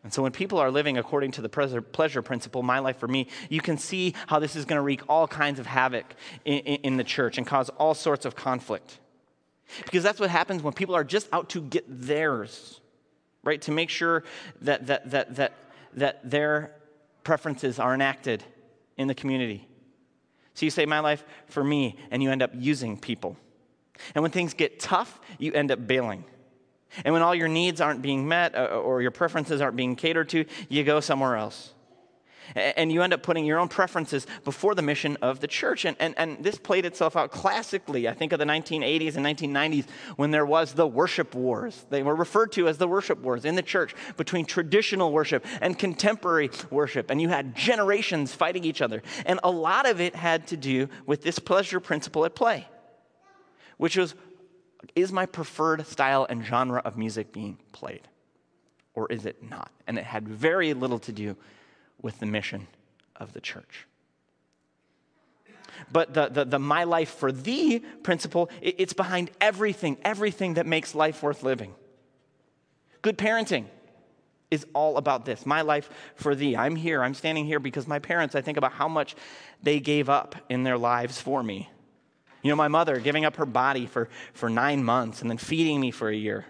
And 0.05 0.13
so, 0.13 0.23
when 0.23 0.31
people 0.31 0.59
are 0.59 0.71
living 0.71 0.99
according 0.99 1.33
to 1.33 1.43
the 1.43 1.49
pleasure 1.49 2.23
principle, 2.23 2.63
my 2.63 2.79
life 2.79 2.97
for 2.97 3.09
me, 3.09 3.27
you 3.49 3.61
can 3.61 3.77
see 3.77 4.15
how 4.29 4.39
this 4.39 4.55
is 4.55 4.65
going 4.65 4.77
to 4.77 4.83
wreak 4.83 5.03
all 5.09 5.27
kinds 5.27 5.59
of 5.59 5.67
havoc 5.67 6.15
in, 6.45 6.59
in, 6.59 6.97
the 6.97 7.03
church 7.03 7.37
and 7.37 7.45
cause 7.45 7.71
all 7.71 7.93
sorts 7.93 8.25
of 8.25 8.37
conflict. 8.37 9.01
Because 9.85 10.05
that's 10.05 10.21
what 10.21 10.31
happens 10.31 10.63
when 10.63 10.73
people 10.73 10.95
are 10.95 11.03
just 11.03 11.27
out 11.33 11.49
to 11.51 11.61
get 11.61 11.85
theirs, 11.89 12.81
right? 13.43 13.61
To 13.63 13.73
make 13.73 13.91
sure 13.91 14.23
that, 14.61 14.87
that, 14.87 15.11
that, 15.11 15.35
that, 15.35 15.53
that 15.95 16.31
their 16.31 16.77
preferences 17.25 17.81
are 17.81 17.95
enacted 17.95 18.45
in 18.97 19.09
the 19.09 19.15
community. 19.15 19.67
So 20.55 20.65
you 20.65 20.71
say, 20.71 20.87
My 20.87 21.01
life 21.01 21.25
for 21.47 21.63
me, 21.63 21.97
and 22.11 22.23
you 22.23 22.31
end 22.31 22.43
up 22.43 22.51
using 22.55 22.97
people. 22.99 23.37
And 24.15 24.23
when 24.23 24.31
things 24.31 24.55
get 24.55 24.81
tough, 24.81 25.21
you 25.39 25.53
end 25.53 25.71
up 25.71 25.87
bailing. 25.87 26.25
And 27.05 27.13
when 27.13 27.23
all 27.23 27.35
your 27.35 27.49
needs 27.49 27.81
aren't 27.81 28.03
being 28.03 28.27
met 28.29 28.55
uh, 28.55 28.67
or 28.67 29.03
your 29.03 29.11
preferences 29.11 29.61
aren't 29.61 29.77
being 29.77 29.97
catered 29.97 30.29
to, 30.31 30.45
you 30.69 30.85
go 30.85 31.01
somewhere 31.01 31.37
else. 31.37 31.75
And 32.55 32.93
you 32.93 33.03
end 33.03 33.13
up 33.13 33.23
putting 33.23 33.45
your 33.45 33.59
own 33.59 33.69
preferences 33.69 34.27
before 34.45 34.75
the 34.75 34.83
mission 34.83 35.17
of 35.23 35.41
the 35.41 35.47
church. 35.47 35.85
And, 35.85 35.97
and, 36.01 36.15
and 36.17 36.43
this 36.43 36.57
played 36.57 36.85
itself 36.85 37.17
out 37.17 37.31
classically, 37.31 38.09
I 38.09 38.15
think, 38.15 38.33
of 38.33 38.39
the 38.39 38.45
1980s 38.45 39.17
and 39.17 39.25
1990s 39.27 39.87
when 40.17 40.31
there 40.31 40.47
was 40.47 40.75
the 40.75 40.87
worship 40.87 41.35
wars. 41.35 41.87
They 41.91 42.03
were 42.03 42.15
referred 42.15 42.53
to 42.53 42.69
as 42.69 42.79
the 42.79 42.89
worship 42.89 43.21
wars 43.21 43.45
in 43.45 43.55
the 43.55 43.63
church 43.63 43.95
between 44.17 44.47
traditional 44.47 45.13
worship 45.13 45.45
and 45.61 45.79
contemporary 45.79 46.51
worship. 46.71 47.11
And 47.11 47.21
you 47.21 47.29
had 47.29 47.55
generations 47.55 48.35
fighting 48.35 48.65
each 48.65 48.83
other. 48.83 49.03
And 49.27 49.41
a 49.43 49.51
lot 49.51 49.89
of 49.89 50.01
it 50.01 50.15
had 50.15 50.47
to 50.49 50.57
do 50.57 50.89
with 51.07 51.23
this 51.23 51.39
pleasure 51.39 51.81
principle 51.81 52.25
at 52.25 52.35
play, 52.35 52.69
which 53.79 53.97
was 53.97 54.15
is 54.95 55.13
my 55.13 55.27
preferred 55.27 55.87
style 55.87 56.27
and 56.29 56.45
genre 56.45 56.81
of 56.85 56.97
music 56.97 57.33
being 57.33 57.59
played? 57.73 58.09
Or 58.95 59.11
is 59.11 59.27
it 59.27 59.43
not? 59.43 59.71
And 59.87 59.99
it 59.99 60.05
had 60.05 60.29
very 60.29 60.75
little 60.75 60.99
to 61.01 61.13
do 61.13 61.37
with 62.05 62.21
the 62.21 62.27
mission 62.27 62.69
of 63.17 63.33
the 63.33 63.41
church. 63.41 63.87
But 65.91 66.13
the, 66.13 66.29
the, 66.29 66.45
the 66.45 66.59
my 66.59 66.85
life 66.85 67.09
for 67.09 67.33
thee 67.33 67.81
principle, 68.03 68.51
it, 68.61 68.77
it's 68.79 68.93
behind 68.93 69.31
everything, 69.41 69.97
everything 70.05 70.55
that 70.55 70.67
makes 70.67 70.95
life 70.95 71.23
worth 71.23 71.43
living. 71.43 71.75
Good 73.01 73.17
parenting 73.17 73.65
is 74.51 74.67
all 74.75 74.99
about 74.99 75.25
this 75.25 75.47
my 75.47 75.63
life 75.63 75.89
for 76.15 76.35
thee. 76.35 76.55
I'm 76.55 76.77
here, 76.77 77.03
I'm 77.03 77.15
standing 77.15 77.47
here 77.47 77.59
because 77.59 77.89
my 77.89 77.99
parents, 77.99 78.35
I 78.35 78.43
think 78.43 78.59
about 78.59 78.73
how 78.73 78.87
much 78.87 79.17
they 79.63 79.81
gave 79.81 80.11
up 80.11 80.37
in 80.51 80.63
their 80.63 80.79
lives 80.79 81.19
for 81.19 81.43
me. 81.43 81.71
You 82.43 82.51
know, 82.51 82.57
my 82.57 82.69
mother 82.69 83.01
giving 83.01 83.25
up 83.25 83.37
her 83.37 83.47
body 83.47 83.87
for, 83.87 84.11
for 84.35 84.51
nine 84.51 84.85
months 84.85 85.23
and 85.23 85.31
then 85.31 85.39
feeding 85.39 85.81
me 85.81 85.91
for 85.91 86.11
a 86.11 86.15
year 86.15 86.45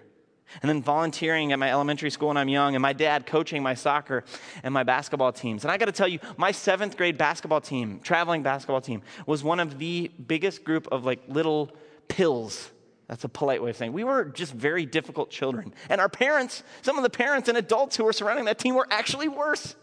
and 0.62 0.68
then 0.68 0.82
volunteering 0.82 1.52
at 1.52 1.58
my 1.58 1.70
elementary 1.70 2.10
school 2.10 2.28
when 2.28 2.36
I'm 2.36 2.48
young, 2.48 2.74
and 2.74 2.82
my 2.82 2.92
dad 2.92 3.26
coaching 3.26 3.62
my 3.62 3.74
soccer 3.74 4.24
and 4.62 4.72
my 4.72 4.82
basketball 4.82 5.32
teams. 5.32 5.64
And 5.64 5.70
I 5.70 5.76
got 5.76 5.86
to 5.86 5.92
tell 5.92 6.08
you, 6.08 6.18
my 6.36 6.52
seventh 6.52 6.96
grade 6.96 7.18
basketball 7.18 7.60
team, 7.60 8.00
traveling 8.00 8.42
basketball 8.42 8.80
team, 8.80 9.02
was 9.26 9.42
one 9.42 9.60
of 9.60 9.78
the 9.78 10.10
biggest 10.26 10.64
group 10.64 10.88
of 10.92 11.04
like 11.04 11.20
little 11.28 11.72
pills. 12.08 12.70
That's 13.08 13.24
a 13.24 13.28
polite 13.28 13.62
way 13.62 13.70
of 13.70 13.76
saying 13.76 13.92
we 13.92 14.04
were 14.04 14.24
just 14.24 14.52
very 14.52 14.86
difficult 14.86 15.30
children. 15.30 15.74
And 15.88 16.00
our 16.00 16.08
parents, 16.08 16.62
some 16.82 16.96
of 16.96 17.02
the 17.02 17.10
parents 17.10 17.48
and 17.48 17.58
adults 17.58 17.96
who 17.96 18.04
were 18.04 18.12
surrounding 18.12 18.46
that 18.46 18.58
team 18.58 18.74
were 18.74 18.86
actually 18.90 19.28
worse. 19.28 19.76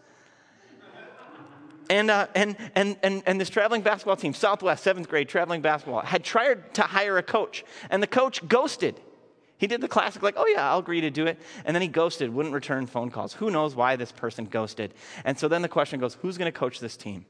And, 1.90 2.10
uh, 2.10 2.28
and, 2.36 2.56
and, 2.74 2.98
and, 3.04 3.22
and 3.26 3.42
this 3.42 3.50
traveling 3.50 3.82
basketball 3.82 4.16
team, 4.16 4.34
Southwest, 4.34 4.82
seventh 4.82 5.10
grade 5.10 5.28
traveling 5.28 5.62
basketball, 5.62 6.02
had 6.02 6.24
tried 6.24 6.74
to 6.76 6.84
hire 6.84 7.18
a 7.18 7.24
coach, 7.24 7.66
and 7.90 8.02
the 8.02 8.08
coach 8.08 8.48
ghosted. 8.48 8.98
He 9.62 9.68
did 9.68 9.80
the 9.80 9.88
classic, 9.88 10.24
like, 10.24 10.34
oh 10.38 10.48
yeah, 10.48 10.72
I'll 10.72 10.80
agree 10.80 11.02
to 11.02 11.12
do 11.12 11.28
it. 11.28 11.38
And 11.66 11.76
then 11.76 11.84
he 11.84 11.88
ghosted, 11.88 12.34
wouldn't 12.34 12.56
return 12.56 12.88
phone 12.88 13.12
calls. 13.12 13.34
Who 13.34 13.52
knows 13.52 13.76
why 13.76 13.96
this 13.96 14.12
person 14.12 14.46
ghosted? 14.46 14.92
And 15.24 15.38
so 15.38 15.48
then 15.48 15.62
the 15.62 15.70
question 15.70 16.00
goes, 16.00 16.16
who's 16.16 16.36
going 16.40 16.52
to 16.52 16.60
coach 16.60 16.80
this 16.80 16.98
team? 16.98 17.28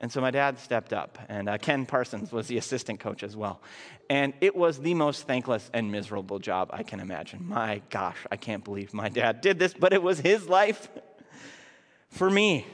And 0.00 0.12
so 0.12 0.20
my 0.20 0.30
dad 0.30 0.60
stepped 0.60 0.92
up, 0.92 1.18
and 1.28 1.48
uh, 1.48 1.58
Ken 1.58 1.84
Parsons 1.84 2.30
was 2.30 2.46
the 2.46 2.58
assistant 2.58 3.00
coach 3.00 3.24
as 3.24 3.34
well. 3.34 3.60
And 4.08 4.34
it 4.40 4.54
was 4.54 4.78
the 4.78 4.94
most 4.94 5.26
thankless 5.26 5.68
and 5.74 5.90
miserable 5.90 6.38
job 6.38 6.70
I 6.72 6.84
can 6.84 7.00
imagine. 7.00 7.44
My 7.44 7.82
gosh, 7.90 8.18
I 8.30 8.36
can't 8.36 8.62
believe 8.62 8.94
my 8.94 9.08
dad 9.08 9.40
did 9.40 9.58
this, 9.58 9.74
but 9.74 9.92
it 9.92 10.00
was 10.00 10.20
his 10.20 10.48
life 10.48 10.88
for 12.08 12.30
me. 12.30 12.68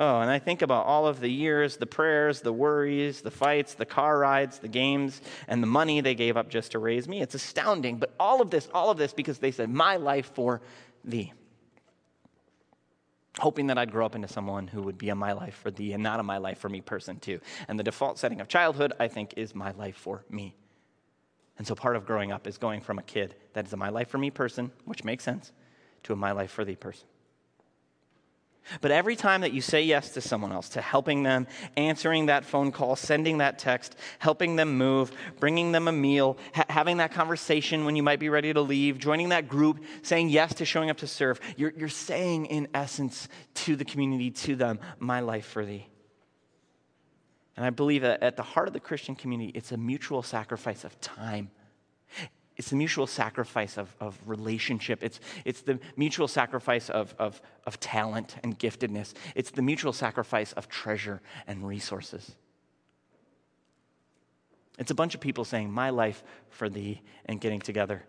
Oh, 0.00 0.20
and 0.20 0.30
I 0.30 0.38
think 0.38 0.62
about 0.62 0.86
all 0.86 1.06
of 1.06 1.20
the 1.20 1.28
years, 1.28 1.76
the 1.76 1.84
prayers, 1.84 2.40
the 2.40 2.54
worries, 2.54 3.20
the 3.20 3.30
fights, 3.30 3.74
the 3.74 3.84
car 3.84 4.18
rides, 4.18 4.58
the 4.58 4.66
games, 4.66 5.20
and 5.46 5.62
the 5.62 5.66
money 5.66 6.00
they 6.00 6.14
gave 6.14 6.38
up 6.38 6.48
just 6.48 6.72
to 6.72 6.78
raise 6.78 7.06
me. 7.06 7.20
It's 7.20 7.34
astounding. 7.34 7.98
But 7.98 8.14
all 8.18 8.40
of 8.40 8.48
this, 8.48 8.66
all 8.72 8.90
of 8.90 8.96
this, 8.96 9.12
because 9.12 9.38
they 9.38 9.50
said, 9.50 9.68
My 9.68 9.96
life 9.96 10.32
for 10.34 10.62
thee. 11.04 11.34
Hoping 13.40 13.66
that 13.66 13.76
I'd 13.76 13.92
grow 13.92 14.06
up 14.06 14.14
into 14.14 14.26
someone 14.26 14.68
who 14.68 14.80
would 14.80 14.96
be 14.96 15.10
a 15.10 15.14
my 15.14 15.32
life 15.32 15.56
for 15.56 15.70
thee 15.70 15.92
and 15.92 16.02
not 16.02 16.18
a 16.18 16.22
my 16.22 16.38
life 16.38 16.58
for 16.58 16.70
me 16.70 16.80
person, 16.80 17.18
too. 17.18 17.38
And 17.68 17.78
the 17.78 17.84
default 17.84 18.18
setting 18.18 18.40
of 18.40 18.48
childhood, 18.48 18.94
I 18.98 19.06
think, 19.06 19.34
is 19.36 19.54
my 19.54 19.72
life 19.72 19.96
for 19.96 20.24
me. 20.30 20.56
And 21.58 21.66
so 21.66 21.74
part 21.74 21.96
of 21.96 22.06
growing 22.06 22.32
up 22.32 22.46
is 22.46 22.56
going 22.56 22.80
from 22.80 22.98
a 22.98 23.02
kid 23.02 23.34
that 23.52 23.66
is 23.66 23.74
a 23.74 23.76
my 23.76 23.90
life 23.90 24.08
for 24.08 24.16
me 24.16 24.30
person, 24.30 24.72
which 24.86 25.04
makes 25.04 25.24
sense, 25.24 25.52
to 26.04 26.14
a 26.14 26.16
my 26.16 26.32
life 26.32 26.50
for 26.50 26.64
thee 26.64 26.74
person. 26.74 27.06
But 28.80 28.90
every 28.90 29.16
time 29.16 29.40
that 29.40 29.52
you 29.52 29.60
say 29.60 29.82
yes 29.82 30.10
to 30.10 30.20
someone 30.20 30.52
else, 30.52 30.68
to 30.70 30.80
helping 30.80 31.22
them, 31.22 31.46
answering 31.76 32.26
that 32.26 32.44
phone 32.44 32.70
call, 32.72 32.94
sending 32.96 33.38
that 33.38 33.58
text, 33.58 33.96
helping 34.18 34.56
them 34.56 34.76
move, 34.76 35.12
bringing 35.38 35.72
them 35.72 35.88
a 35.88 35.92
meal, 35.92 36.38
ha- 36.54 36.66
having 36.68 36.98
that 36.98 37.12
conversation 37.12 37.84
when 37.84 37.96
you 37.96 38.02
might 38.02 38.20
be 38.20 38.28
ready 38.28 38.52
to 38.52 38.60
leave, 38.60 38.98
joining 38.98 39.30
that 39.30 39.48
group, 39.48 39.82
saying 40.02 40.28
yes 40.28 40.54
to 40.54 40.64
showing 40.64 40.90
up 40.90 40.98
to 40.98 41.06
serve, 41.06 41.40
you're, 41.56 41.72
you're 41.76 41.88
saying, 41.88 42.46
in 42.46 42.68
essence, 42.74 43.28
to 43.54 43.76
the 43.76 43.84
community, 43.84 44.30
to 44.30 44.54
them, 44.54 44.78
my 44.98 45.20
life 45.20 45.46
for 45.46 45.64
thee. 45.64 45.86
And 47.56 47.66
I 47.66 47.70
believe 47.70 48.02
that 48.02 48.22
at 48.22 48.36
the 48.36 48.42
heart 48.42 48.68
of 48.68 48.74
the 48.74 48.80
Christian 48.80 49.14
community, 49.14 49.52
it's 49.54 49.72
a 49.72 49.76
mutual 49.76 50.22
sacrifice 50.22 50.84
of 50.84 50.98
time 51.00 51.50
it's 52.60 52.68
the 52.68 52.76
mutual 52.76 53.06
sacrifice 53.06 53.78
of, 53.78 53.96
of 54.00 54.20
relationship. 54.26 55.02
It's, 55.02 55.18
it's 55.46 55.62
the 55.62 55.80
mutual 55.96 56.28
sacrifice 56.28 56.90
of, 56.90 57.14
of, 57.18 57.40
of 57.64 57.80
talent 57.80 58.36
and 58.42 58.58
giftedness. 58.58 59.14
It's 59.34 59.50
the 59.50 59.62
mutual 59.62 59.94
sacrifice 59.94 60.52
of 60.52 60.68
treasure 60.68 61.22
and 61.46 61.66
resources. 61.66 62.32
It's 64.78 64.90
a 64.90 64.94
bunch 64.94 65.14
of 65.14 65.22
people 65.22 65.46
saying, 65.46 65.72
My 65.72 65.88
life 65.88 66.22
for 66.50 66.68
thee, 66.68 67.00
and 67.24 67.40
getting 67.40 67.60
together. 67.60 68.04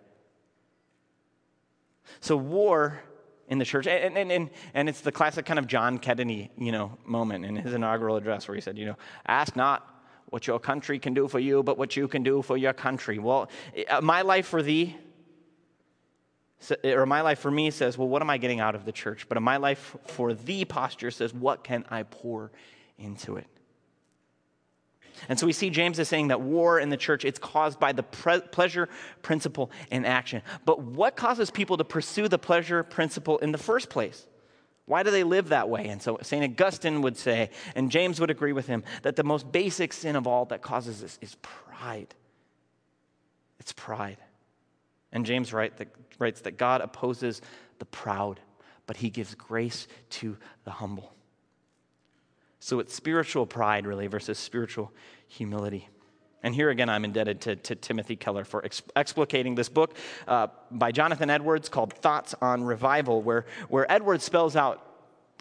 So, 2.20 2.36
war 2.36 3.00
in 3.48 3.58
the 3.58 3.63
church, 3.63 3.88
and, 3.88 4.17
and, 4.17 4.34
and, 4.34 4.50
and 4.74 4.89
it's 4.89 5.00
the 5.00 5.13
classic 5.13 5.46
kind 5.46 5.60
of 5.60 5.67
John 5.67 5.98
Kennedy, 5.98 6.51
you 6.58 6.74
know, 6.74 6.98
moment 7.05 7.46
in 7.46 7.55
his 7.55 7.74
inaugural 7.74 8.17
address 8.17 8.50
where 8.50 8.55
he 8.55 8.60
said, 8.60 8.77
you 8.77 8.86
know, 8.86 8.98
ask 9.25 9.55
not 9.55 9.88
what 10.31 10.47
your 10.47 10.59
country 10.59 10.97
can 10.97 11.13
do 11.13 11.27
for 11.27 11.39
you, 11.39 11.61
but 11.61 11.77
what 11.77 11.95
you 11.95 12.07
can 12.07 12.23
do 12.23 12.41
for 12.41 12.57
your 12.57 12.73
country. 12.73 13.19
Well, 13.19 13.50
uh, 13.89 14.01
my 14.01 14.23
life 14.23 14.47
for 14.47 14.63
thee, 14.63 14.95
or 16.83 17.05
my 17.05 17.21
life 17.21 17.39
for 17.39 17.51
me 17.51 17.69
says, 17.69 17.97
well, 17.97 18.07
what 18.07 18.21
am 18.21 18.29
I 18.29 18.38
getting 18.38 18.59
out 18.59 18.73
of 18.73 18.85
the 18.85 18.93
church? 18.93 19.27
But 19.27 19.41
my 19.41 19.57
life 19.57 19.95
for 20.07 20.33
thee 20.33 20.63
posture 20.63 21.11
says, 21.11 21.33
what 21.33 21.65
can 21.65 21.85
I 21.89 22.03
pour 22.03 22.51
into 22.97 23.35
it? 23.35 23.47
And 25.27 25.38
so 25.38 25.45
we 25.45 25.53
see 25.53 25.69
James 25.69 26.00
is 26.00 26.07
saying 26.07 26.29
that 26.29 26.39
war 26.39 26.79
in 26.79 26.89
the 26.89 26.97
church, 26.97 27.25
it's 27.25 27.38
caused 27.38 27.77
by 27.77 27.91
the 27.91 28.03
pre- 28.03 28.39
pleasure 28.39 28.88
principle 29.21 29.69
in 29.91 30.05
action. 30.05 30.41
But 30.65 30.81
what 30.81 31.17
causes 31.17 31.51
people 31.51 31.77
to 31.77 31.83
pursue 31.83 32.29
the 32.29 32.39
pleasure 32.39 32.83
principle 32.83 33.38
in 33.39 33.51
the 33.51 33.57
first 33.57 33.89
place? 33.89 34.25
Why 34.85 35.03
do 35.03 35.11
they 35.11 35.23
live 35.23 35.50
that 35.50 35.69
way? 35.69 35.88
And 35.88 36.01
so 36.01 36.19
St. 36.21 36.43
Augustine 36.43 37.01
would 37.01 37.17
say, 37.17 37.50
and 37.75 37.91
James 37.91 38.19
would 38.19 38.29
agree 38.29 38.53
with 38.53 38.67
him, 38.67 38.83
that 39.03 39.15
the 39.15 39.23
most 39.23 39.51
basic 39.51 39.93
sin 39.93 40.15
of 40.15 40.27
all 40.27 40.45
that 40.45 40.61
causes 40.61 41.01
this 41.01 41.17
is 41.21 41.35
pride. 41.41 42.13
It's 43.59 43.73
pride. 43.73 44.17
And 45.11 45.25
James 45.25 45.53
write 45.53 45.77
that, 45.77 45.88
writes 46.19 46.41
that 46.41 46.57
God 46.57 46.81
opposes 46.81 47.41
the 47.79 47.85
proud, 47.85 48.39
but 48.88 48.97
he 48.97 49.09
gives 49.09 49.35
grace 49.35 49.88
to 50.09 50.38
the 50.63 50.71
humble. 50.71 51.13
So 52.59 52.79
it's 52.79 52.93
spiritual 52.93 53.45
pride, 53.45 53.88
really, 53.88 54.07
versus 54.07 54.38
spiritual 54.38 54.91
humility. 55.27 55.89
And 56.43 56.55
here 56.55 56.69
again, 56.69 56.89
I'm 56.89 57.05
indebted 57.05 57.41
to, 57.41 57.55
to 57.55 57.75
Timothy 57.75 58.15
Keller 58.15 58.43
for 58.43 58.65
ex- 58.65 58.81
explicating 58.95 59.55
this 59.55 59.69
book 59.69 59.95
uh, 60.27 60.48
by 60.71 60.91
Jonathan 60.91 61.29
Edwards 61.29 61.69
called 61.69 61.93
Thoughts 61.93 62.33
on 62.41 62.63
Revival, 62.63 63.21
where, 63.21 63.45
where 63.69 63.91
Edwards 63.91 64.24
spells 64.24 64.55
out 64.55 64.86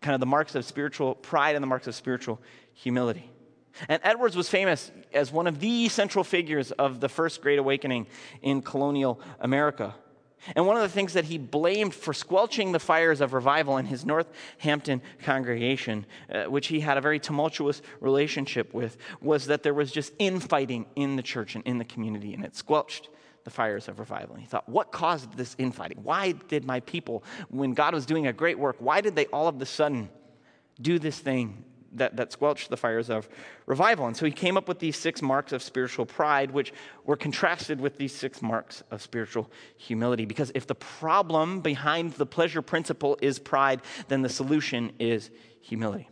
kind 0.03 0.15
of 0.15 0.21
the 0.21 0.27
marks 0.27 0.55
of 0.55 0.65
spiritual 0.65 1.15
pride 1.15 1.57
and 1.57 1.63
the 1.63 1.67
marks 1.67 1.87
of 1.87 1.95
spiritual 1.95 2.41
humility. 2.75 3.31
And 3.89 4.01
Edwards 4.05 4.37
was 4.37 4.49
famous 4.49 4.91
as 5.13 5.33
one 5.33 5.47
of 5.47 5.61
the 5.61 5.89
central 5.89 6.25
figures 6.25 6.71
of 6.73 7.01
the 7.01 7.09
first 7.09 7.41
Great 7.41 7.59
Awakening 7.59 8.07
in 8.43 8.63
colonial 8.63 9.21
America. 9.41 9.95
And 10.57 10.67
one 10.67 10.77
of 10.77 10.83
the 10.83 10.89
things 10.89 11.13
that 11.13 11.25
he 11.27 11.39
blamed 11.39 11.95
for 11.95 12.15
squelching 12.15 12.73
the 12.73 12.79
fires 12.79 13.21
of 13.21 13.33
revival 13.33 13.77
in 13.77 13.87
his 13.87 14.07
Northampton 14.07 15.03
congregation, 15.23 16.07
uh, 16.33 16.45
which 16.45 16.69
he 16.69 16.81
had 16.81 16.97
a 16.97 17.01
very 17.01 17.19
tumultuous 17.19 17.83
relationship 18.01 18.73
with, 18.73 18.97
was 19.21 19.47
that 19.47 19.63
there 19.63 19.75
was 19.75 19.93
just 19.93 20.13
infighting 20.19 20.87
in 20.97 21.17
the 21.17 21.23
church 21.23 21.55
and 21.55 21.67
in 21.67 21.79
the 21.79 21.85
community, 21.85 22.35
and 22.35 22.45
it 22.45 22.57
squelched 22.57 23.09
the 23.45 23.51
fires 23.51 23.89
of 23.89 23.99
revival. 23.99 24.35
And 24.35 24.43
he 24.43 24.49
thought, 24.49 24.69
what 24.69 24.93
caused 24.93 25.37
this 25.37 25.55
infighting? 25.59 25.99
Why 26.03 26.33
did 26.33 26.65
my 26.65 26.81
people, 26.81 27.25
when 27.49 27.73
God 27.73 27.95
was 27.95 28.07
doing 28.07 28.27
a 28.27 28.33
great 28.33 28.59
work, 28.59 28.77
why 28.79 29.01
did 29.01 29.17
they 29.17 29.27
all 29.27 29.49
of 29.49 29.61
a 29.61 29.67
sudden 29.67 30.11
do 30.81 30.99
this 30.99 31.19
thing 31.19 31.65
that, 31.93 32.17
that 32.17 32.33
squelched 32.33 32.71
the 32.71 32.77
fires 32.77 33.11
of 33.11 33.29
revival. 33.67 34.07
And 34.07 34.17
so 34.17 34.27
he 34.27 34.33
came 34.33 34.57
up 34.57 34.69
with 34.69 34.79
these 34.79 34.97
six 34.97 35.23
marks 35.23 35.53
of 35.53 35.63
spiritual 35.63 36.07
pride, 36.07 36.51
which 36.51 36.73
were 37.05 37.17
contrasted 37.17 37.81
with 37.81 37.99
these 37.99 38.15
six 38.15 38.43
marks 38.43 38.83
of 38.91 39.03
spiritual 39.03 39.51
humility. 39.77 40.25
Because 40.25 40.53
if 40.55 40.67
the 40.67 40.75
problem 40.75 41.61
behind 41.61 42.13
the 42.15 42.27
pleasure 42.27 42.63
principle 42.63 43.19
is 43.21 43.39
pride, 43.39 43.81
then 44.09 44.23
the 44.23 44.29
solution 44.29 44.93
is 44.99 45.31
humility. 45.61 46.09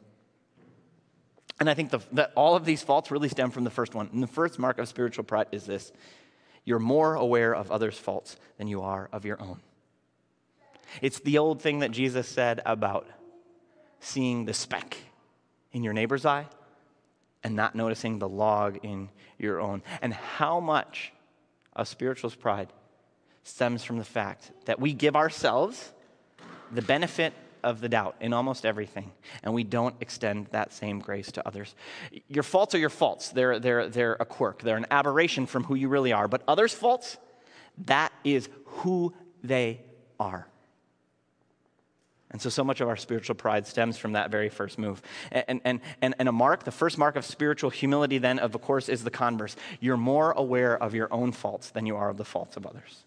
And 1.61 1.69
I 1.69 1.75
think 1.75 1.91
the, 1.91 2.01
that 2.13 2.33
all 2.37 2.55
of 2.55 2.65
these 2.65 2.83
faults 2.83 3.11
really 3.11 3.29
stem 3.29 3.51
from 3.51 3.65
the 3.65 3.71
first 3.71 3.95
one. 3.95 4.09
And 4.13 4.23
the 4.23 4.29
first 4.29 4.59
mark 4.59 4.79
of 4.79 4.89
spiritual 4.89 5.25
pride 5.25 5.49
is 5.53 5.65
this 5.67 5.93
you're 6.65 6.79
more 6.79 7.15
aware 7.15 7.55
of 7.55 7.71
others' 7.71 7.99
faults 7.99 8.37
than 8.59 8.69
you 8.69 8.83
are 8.83 9.09
of 9.11 9.25
your 9.25 9.41
own. 9.41 9.61
It's 11.01 11.19
the 11.21 11.39
old 11.39 11.63
thing 11.63 11.79
that 11.81 11.91
Jesus 11.91 12.29
said 12.29 12.61
about 12.67 13.07
seeing 14.01 14.45
the 14.45 14.55
speck 14.55 14.99
in 15.79 15.85
your 15.85 15.93
neighbor's 15.93 16.27
eye 16.27 16.45
and 17.45 17.55
not 17.55 17.77
noticing 17.77 18.19
the 18.19 18.29
log 18.29 18.81
in 18.83 19.09
your 19.39 19.61
own. 19.61 19.81
And 20.03 20.13
how 20.13 20.59
much 20.59 21.13
of 21.75 21.87
spiritual 21.87 22.31
pride 22.33 22.73
stems 23.45 23.85
from 23.85 23.97
the 23.97 24.05
fact 24.05 24.51
that 24.65 24.81
we 24.81 24.93
give 24.93 25.15
ourselves 25.15 25.93
the 26.73 26.83
benefit 26.83 27.33
of 27.63 27.81
the 27.81 27.89
doubt 27.89 28.17
in 28.21 28.33
almost 28.33 28.67
everything, 28.67 29.13
and 29.45 29.55
we 29.55 29.63
don't 29.63 29.95
extend 30.01 30.49
that 30.49 30.73
same 30.73 30.99
grace 30.99 31.31
to 31.33 31.47
others. 31.47 31.77
Your 32.27 32.43
faults 32.43 32.75
are 32.75 32.79
your 32.79 32.91
faults. 32.91 33.31
They're, 33.31 33.61
they're, 33.61 33.89
they're 33.89 34.17
a 34.19 34.25
quirk, 34.25 34.63
they're 34.63 34.77
an 34.77 34.87
aberration 34.91 35.47
from 35.47 35.63
who 35.65 35.77
you 35.77 35.89
really 35.89 36.13
are. 36.13 36.27
But 36.27 36.43
others' 36.49 36.75
faults, 36.75 37.19
that 37.87 38.13
is 38.25 38.49
who 38.65 39.15
they 39.45 39.81
are. 40.19 40.49
And 42.31 42.43
so, 42.43 42.51
so 42.51 42.63
much 42.63 42.81
of 42.81 42.89
our 42.89 42.97
spiritual 42.97 43.35
pride 43.35 43.67
stems 43.67 43.97
from 43.97 44.13
that 44.13 44.31
very 44.31 44.51
first 44.51 44.79
move. 44.79 45.01
And, 45.33 45.61
and, 45.65 45.81
and, 46.03 46.15
and 46.19 46.29
a 46.29 46.33
mark, 46.33 46.65
the 46.65 46.71
first 46.71 46.99
mark 46.99 47.17
of 47.17 47.25
spiritual 47.25 47.71
humility, 47.71 48.19
then, 48.19 48.39
of 48.39 48.61
course, 48.61 48.91
is 48.91 49.03
the 49.03 49.11
converse. 49.11 49.57
You're 49.81 49.97
more 49.97 50.33
aware 50.33 50.81
of 50.83 50.95
your 50.95 51.13
own 51.13 51.33
faults 51.33 51.71
than 51.71 51.87
you 51.87 51.97
are 51.97 52.11
of 52.11 52.19
the 52.19 52.27
faults 52.27 52.57
of 52.57 52.67
others. 52.67 53.05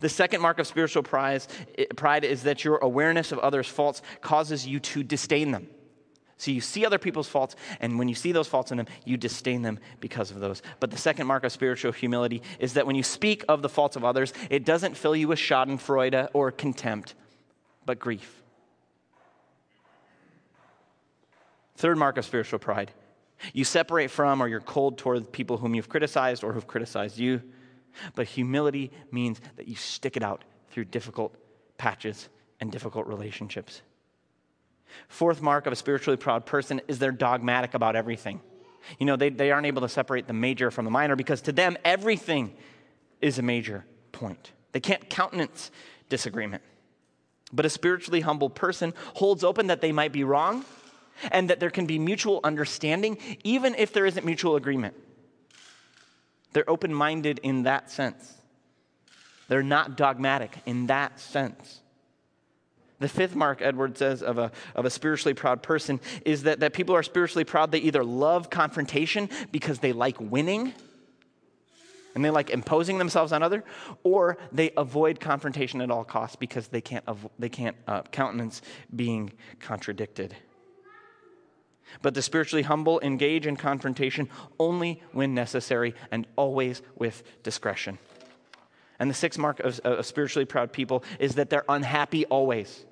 The 0.00 0.08
second 0.08 0.40
mark 0.40 0.58
of 0.58 0.66
spiritual 0.66 1.02
pride, 1.02 1.44
eh, 1.76 1.84
pride 1.96 2.24
is 2.24 2.42
that 2.44 2.64
your 2.64 2.78
awareness 2.78 3.32
of 3.32 3.38
others' 3.38 3.68
faults 3.68 4.02
causes 4.20 4.66
you 4.66 4.80
to 4.80 5.02
disdain 5.02 5.50
them. 5.50 5.68
So 6.38 6.50
you 6.50 6.60
see 6.60 6.84
other 6.84 6.98
people's 6.98 7.28
faults, 7.28 7.54
and 7.80 7.98
when 7.98 8.08
you 8.08 8.16
see 8.16 8.32
those 8.32 8.48
faults 8.48 8.72
in 8.72 8.76
them, 8.76 8.88
you 9.04 9.16
disdain 9.16 9.62
them 9.62 9.78
because 10.00 10.30
of 10.30 10.40
those. 10.40 10.60
But 10.80 10.90
the 10.90 10.96
second 10.96 11.28
mark 11.28 11.44
of 11.44 11.52
spiritual 11.52 11.92
humility 11.92 12.42
is 12.58 12.74
that 12.74 12.86
when 12.86 12.96
you 12.96 13.04
speak 13.04 13.44
of 13.48 13.62
the 13.62 13.68
faults 13.68 13.94
of 13.94 14.04
others, 14.04 14.32
it 14.50 14.64
doesn't 14.64 14.96
fill 14.96 15.14
you 15.14 15.28
with 15.28 15.38
schadenfreude 15.38 16.30
or 16.32 16.50
contempt, 16.50 17.14
but 17.84 17.98
grief. 17.98 18.42
Third 21.76 21.98
mark 21.98 22.16
of 22.16 22.24
spiritual 22.24 22.58
pride 22.58 22.92
you 23.52 23.64
separate 23.64 24.10
from 24.10 24.40
or 24.40 24.48
you're 24.48 24.60
cold 24.60 24.98
toward 24.98 25.32
people 25.32 25.56
whom 25.56 25.74
you've 25.74 25.88
criticized 25.88 26.44
or 26.44 26.52
who've 26.52 26.66
criticized 26.66 27.18
you. 27.18 27.42
But 28.14 28.26
humility 28.26 28.90
means 29.10 29.40
that 29.56 29.68
you 29.68 29.74
stick 29.74 30.16
it 30.16 30.22
out 30.22 30.44
through 30.70 30.86
difficult 30.86 31.34
patches 31.76 32.28
and 32.60 32.70
difficult 32.70 33.06
relationships. 33.06 33.82
Fourth 35.08 35.42
mark 35.42 35.66
of 35.66 35.72
a 35.72 35.76
spiritually 35.76 36.16
proud 36.16 36.46
person 36.46 36.80
is 36.88 36.98
they're 36.98 37.12
dogmatic 37.12 37.74
about 37.74 37.96
everything. 37.96 38.40
You 38.98 39.06
know, 39.06 39.16
they, 39.16 39.30
they 39.30 39.50
aren't 39.50 39.66
able 39.66 39.82
to 39.82 39.88
separate 39.88 40.26
the 40.26 40.32
major 40.32 40.70
from 40.70 40.84
the 40.84 40.90
minor 40.90 41.16
because 41.16 41.42
to 41.42 41.52
them, 41.52 41.76
everything 41.84 42.54
is 43.20 43.38
a 43.38 43.42
major 43.42 43.84
point. 44.12 44.52
They 44.72 44.80
can't 44.80 45.08
countenance 45.08 45.70
disagreement. 46.08 46.62
But 47.52 47.66
a 47.66 47.70
spiritually 47.70 48.20
humble 48.20 48.50
person 48.50 48.94
holds 49.14 49.44
open 49.44 49.66
that 49.66 49.80
they 49.80 49.92
might 49.92 50.12
be 50.12 50.24
wrong 50.24 50.64
and 51.30 51.50
that 51.50 51.60
there 51.60 51.70
can 51.70 51.86
be 51.86 51.98
mutual 51.98 52.40
understanding, 52.42 53.18
even 53.44 53.74
if 53.74 53.92
there 53.92 54.06
isn't 54.06 54.24
mutual 54.24 54.56
agreement. 54.56 54.94
They're 56.52 56.68
open 56.68 56.92
minded 56.92 57.40
in 57.42 57.64
that 57.64 57.90
sense. 57.90 58.34
They're 59.48 59.62
not 59.62 59.96
dogmatic 59.96 60.56
in 60.66 60.86
that 60.86 61.20
sense. 61.20 61.80
The 63.00 63.08
fifth 63.08 63.34
mark, 63.34 63.60
Edward 63.60 63.98
says, 63.98 64.22
of 64.22 64.38
a, 64.38 64.52
of 64.76 64.84
a 64.84 64.90
spiritually 64.90 65.34
proud 65.34 65.62
person 65.62 66.00
is 66.24 66.44
that, 66.44 66.60
that 66.60 66.72
people 66.72 66.94
are 66.94 67.02
spiritually 67.02 67.44
proud. 67.44 67.72
They 67.72 67.80
either 67.80 68.04
love 68.04 68.48
confrontation 68.48 69.28
because 69.50 69.80
they 69.80 69.92
like 69.92 70.20
winning 70.20 70.72
and 72.14 72.24
they 72.24 72.30
like 72.30 72.50
imposing 72.50 72.98
themselves 72.98 73.32
on 73.32 73.42
other, 73.42 73.64
or 74.02 74.38
they 74.52 74.70
avoid 74.76 75.20
confrontation 75.20 75.80
at 75.80 75.90
all 75.90 76.04
costs 76.04 76.36
because 76.36 76.68
they 76.68 76.80
can't, 76.80 77.04
they 77.38 77.48
can't 77.48 77.76
uh, 77.86 78.02
countenance 78.02 78.62
being 78.94 79.32
contradicted. 79.60 80.34
But 82.00 82.14
the 82.14 82.22
spiritually 82.22 82.62
humble 82.62 83.00
engage 83.00 83.46
in 83.46 83.56
confrontation 83.56 84.28
only 84.58 85.02
when 85.12 85.34
necessary 85.34 85.94
and 86.10 86.26
always 86.36 86.82
with 86.96 87.22
discretion. 87.42 87.98
And 88.98 89.10
the 89.10 89.14
sixth 89.14 89.38
mark 89.38 89.60
of, 89.60 89.80
of 89.80 90.06
spiritually 90.06 90.44
proud 90.44 90.72
people 90.72 91.04
is 91.18 91.34
that 91.34 91.50
they're 91.50 91.64
unhappy 91.68 92.24
always 92.26 92.84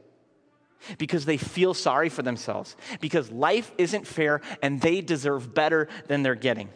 because 0.99 1.25
they 1.25 1.37
feel 1.37 1.75
sorry 1.75 2.09
for 2.09 2.23
themselves, 2.23 2.75
because 3.01 3.31
life 3.31 3.71
isn't 3.79 4.07
fair 4.07 4.41
and 4.63 4.81
they 4.81 5.01
deserve 5.03 5.55
better 5.55 5.89
than 6.09 6.23
they're 6.23 6.35
getting. 6.35 6.71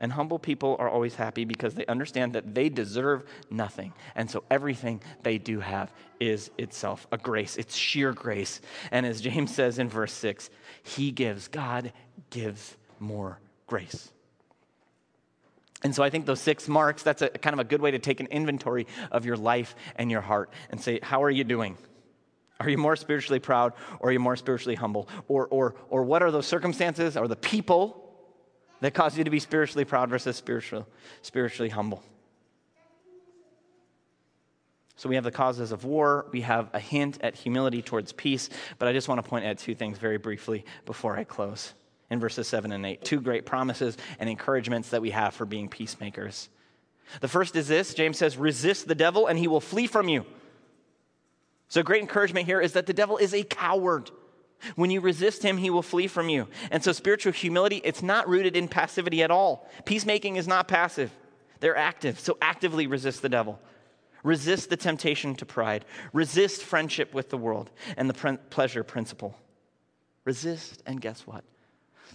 And 0.00 0.12
humble 0.12 0.38
people 0.38 0.76
are 0.78 0.88
always 0.88 1.16
happy 1.16 1.44
because 1.44 1.74
they 1.74 1.84
understand 1.86 2.34
that 2.34 2.54
they 2.54 2.68
deserve 2.68 3.24
nothing. 3.50 3.92
And 4.14 4.30
so 4.30 4.44
everything 4.50 5.02
they 5.22 5.38
do 5.38 5.58
have 5.58 5.92
is 6.20 6.50
itself 6.56 7.06
a 7.10 7.18
grace. 7.18 7.56
It's 7.56 7.74
sheer 7.74 8.12
grace. 8.12 8.60
And 8.92 9.04
as 9.04 9.20
James 9.20 9.52
says 9.54 9.78
in 9.78 9.88
verse 9.88 10.12
6, 10.12 10.50
he 10.84 11.10
gives, 11.10 11.48
God 11.48 11.92
gives 12.30 12.76
more 13.00 13.40
grace. 13.66 14.12
And 15.82 15.94
so 15.94 16.02
I 16.02 16.10
think 16.10 16.26
those 16.26 16.40
six 16.40 16.68
marks, 16.68 17.02
that's 17.02 17.22
a 17.22 17.28
kind 17.28 17.54
of 17.54 17.60
a 17.60 17.64
good 17.64 17.80
way 17.80 17.92
to 17.92 17.98
take 17.98 18.20
an 18.20 18.26
inventory 18.26 18.86
of 19.12 19.24
your 19.24 19.36
life 19.36 19.74
and 19.96 20.10
your 20.10 20.20
heart 20.20 20.52
and 20.70 20.80
say, 20.80 20.98
how 21.02 21.22
are 21.22 21.30
you 21.30 21.44
doing? 21.44 21.76
Are 22.60 22.68
you 22.68 22.78
more 22.78 22.96
spiritually 22.96 23.38
proud 23.38 23.74
or 24.00 24.08
are 24.08 24.12
you 24.12 24.18
more 24.18 24.34
spiritually 24.36 24.74
humble? 24.74 25.08
Or, 25.28 25.46
or, 25.46 25.76
or 25.88 26.02
what 26.02 26.22
are 26.22 26.32
those 26.32 26.46
circumstances 26.46 27.16
or 27.16 27.28
the 27.28 27.36
people 27.36 28.07
that 28.80 28.94
cause 28.94 29.16
you 29.16 29.24
to 29.24 29.30
be 29.30 29.40
spiritually 29.40 29.84
proud 29.84 30.10
versus 30.10 30.36
spiritual, 30.36 30.86
spiritually 31.22 31.68
humble. 31.68 32.02
So 34.96 35.08
we 35.08 35.14
have 35.14 35.24
the 35.24 35.30
causes 35.30 35.70
of 35.70 35.84
war, 35.84 36.26
we 36.32 36.40
have 36.40 36.70
a 36.72 36.80
hint 36.80 37.18
at 37.20 37.36
humility 37.36 37.82
towards 37.82 38.12
peace, 38.12 38.50
but 38.78 38.88
I 38.88 38.92
just 38.92 39.06
want 39.06 39.22
to 39.22 39.28
point 39.28 39.44
out 39.44 39.58
two 39.58 39.74
things 39.76 39.96
very 39.96 40.18
briefly 40.18 40.64
before 40.86 41.16
I 41.16 41.24
close. 41.24 41.72
In 42.10 42.18
verses 42.18 42.48
7 42.48 42.72
and 42.72 42.84
8, 42.84 43.04
two 43.04 43.20
great 43.20 43.46
promises 43.46 43.96
and 44.18 44.28
encouragements 44.28 44.88
that 44.90 45.02
we 45.02 45.10
have 45.10 45.34
for 45.34 45.44
being 45.44 45.68
peacemakers. 45.68 46.48
The 47.20 47.28
first 47.28 47.54
is 47.54 47.68
this 47.68 47.94
James 47.94 48.18
says, 48.18 48.36
resist 48.36 48.88
the 48.88 48.94
devil 48.94 49.26
and 49.26 49.38
he 49.38 49.46
will 49.46 49.60
flee 49.60 49.86
from 49.86 50.08
you. 50.08 50.24
So, 51.68 51.82
great 51.82 52.00
encouragement 52.00 52.46
here 52.46 52.60
is 52.60 52.72
that 52.72 52.86
the 52.86 52.94
devil 52.94 53.18
is 53.18 53.34
a 53.34 53.42
coward. 53.42 54.10
When 54.76 54.90
you 54.90 55.00
resist 55.00 55.42
him, 55.42 55.56
he 55.56 55.70
will 55.70 55.82
flee 55.82 56.06
from 56.06 56.28
you. 56.28 56.48
And 56.70 56.82
so, 56.82 56.92
spiritual 56.92 57.32
humility, 57.32 57.80
it's 57.84 58.02
not 58.02 58.28
rooted 58.28 58.56
in 58.56 58.68
passivity 58.68 59.22
at 59.22 59.30
all. 59.30 59.68
Peacemaking 59.84 60.36
is 60.36 60.48
not 60.48 60.68
passive, 60.68 61.12
they're 61.60 61.76
active. 61.76 62.18
So, 62.18 62.36
actively 62.40 62.86
resist 62.86 63.22
the 63.22 63.28
devil. 63.28 63.60
Resist 64.24 64.68
the 64.68 64.76
temptation 64.76 65.34
to 65.36 65.46
pride. 65.46 65.84
Resist 66.12 66.62
friendship 66.62 67.14
with 67.14 67.30
the 67.30 67.36
world 67.36 67.70
and 67.96 68.10
the 68.10 68.14
pre- 68.14 68.36
pleasure 68.50 68.82
principle. 68.82 69.36
Resist, 70.24 70.82
and 70.86 71.00
guess 71.00 71.26
what? 71.26 71.44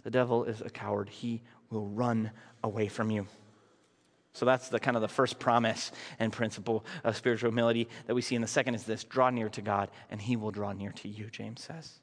The 0.03 0.11
devil 0.11 0.43
is 0.43 0.61
a 0.61 0.69
coward. 0.69 1.09
He 1.09 1.41
will 1.69 1.87
run 1.87 2.31
away 2.63 2.87
from 2.87 3.09
you. 3.09 3.27
So 4.33 4.45
that's 4.45 4.69
the 4.69 4.79
kind 4.79 4.97
of 4.97 5.01
the 5.01 5.07
first 5.07 5.39
promise 5.39 5.91
and 6.19 6.33
principle 6.33 6.85
of 7.03 7.15
spiritual 7.15 7.51
humility 7.51 7.87
that 8.07 8.15
we 8.15 8.21
see. 8.21 8.35
And 8.35 8.43
the 8.43 8.47
second 8.47 8.75
is 8.75 8.83
this 8.83 9.03
draw 9.03 9.29
near 9.29 9.49
to 9.49 9.61
God, 9.61 9.89
and 10.09 10.19
he 10.19 10.35
will 10.35 10.51
draw 10.51 10.73
near 10.73 10.91
to 10.91 11.07
you, 11.07 11.29
James 11.29 11.61
says. 11.61 11.99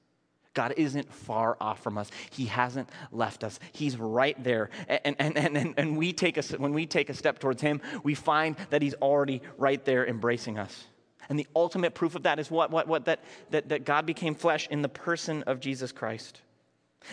God 0.53 0.75
isn't 0.77 1.13
far 1.13 1.57
off 1.61 1.83
from 1.83 1.97
us. 1.97 2.11
He 2.31 2.47
hasn't 2.47 2.89
left 3.13 3.45
us. 3.45 3.61
He's 3.73 3.97
right 3.97 4.43
there. 4.43 4.71
And, 4.89 5.15
and, 5.19 5.37
and, 5.57 5.75
and, 5.77 5.97
we 5.97 6.13
take 6.13 6.39
a, 6.39 6.43
when 6.57 6.73
we 6.73 6.87
take 6.87 7.09
a 7.09 7.15
step 7.15 7.39
towards 7.39 7.63
Him, 7.63 7.81
we 8.03 8.15
find 8.15 8.57
that 8.71 8.83
He's 8.83 8.95
already 8.95 9.43
right 9.59 9.85
there 9.85 10.07
embracing 10.07 10.59
us. 10.59 10.87
And 11.29 11.39
the 11.39 11.47
ultimate 11.55 11.95
proof 11.95 12.17
of 12.17 12.25
that 12.25 12.41
is 12.41 12.51
what? 12.51 12.73
what, 12.73 12.89
what 12.89 13.05
that, 13.05 13.23
that, 13.51 13.69
that 13.69 13.85
God 13.85 14.07
became 14.07 14.35
flesh 14.35 14.67
in 14.69 14.83
the 14.83 14.89
person 14.89 15.45
of 15.45 15.61
Jesus 15.61 15.93
Christ. 15.93 16.41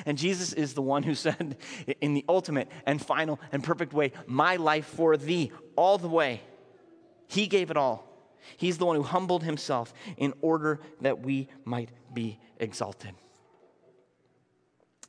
And 0.05 0.17
Jesus 0.17 0.53
is 0.53 0.73
the 0.73 0.81
one 0.81 1.03
who 1.03 1.13
said, 1.15 1.57
in 2.01 2.15
the 2.15 2.25
ultimate 2.27 2.69
and 2.87 2.99
final 2.99 3.39
and 3.51 3.63
perfect 3.63 3.93
way, 3.93 4.13
My 4.25 4.55
life 4.55 4.87
for 4.87 5.15
thee, 5.15 5.51
all 5.75 5.99
the 5.99 6.09
way. 6.09 6.41
He 7.27 7.45
gave 7.45 7.69
it 7.69 7.77
all. 7.77 8.07
He's 8.55 8.77
the 8.77 8.85
one 8.85 8.95
who 8.95 9.03
humbled 9.03 9.43
himself 9.43 9.93
in 10.15 10.33
order 10.41 10.79
that 11.01 11.19
we 11.19 11.49
might 11.65 11.89
be 12.13 12.39
exalted. 12.59 13.11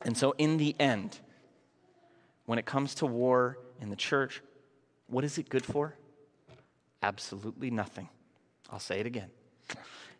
And 0.01 0.17
so, 0.17 0.33
in 0.37 0.57
the 0.57 0.75
end, 0.79 1.19
when 2.45 2.57
it 2.57 2.65
comes 2.65 2.95
to 2.95 3.05
war 3.05 3.57
in 3.81 3.89
the 3.89 3.95
church, 3.95 4.41
what 5.07 5.23
is 5.23 5.37
it 5.37 5.49
good 5.49 5.65
for? 5.65 5.95
Absolutely 7.03 7.69
nothing. 7.69 8.09
I'll 8.71 8.79
say 8.79 8.99
it 8.99 9.05
again. 9.05 9.29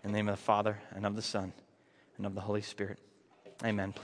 In 0.04 0.12
the 0.12 0.18
name 0.18 0.30
of 0.30 0.38
the 0.38 0.42
Father, 0.42 0.80
and 0.96 1.06
of 1.06 1.16
the 1.16 1.22
Son, 1.22 1.54
and 2.18 2.26
of 2.26 2.36
the 2.36 2.42
Holy 2.42 2.62
Spirit. 2.62 3.00
Amen. 3.64 3.94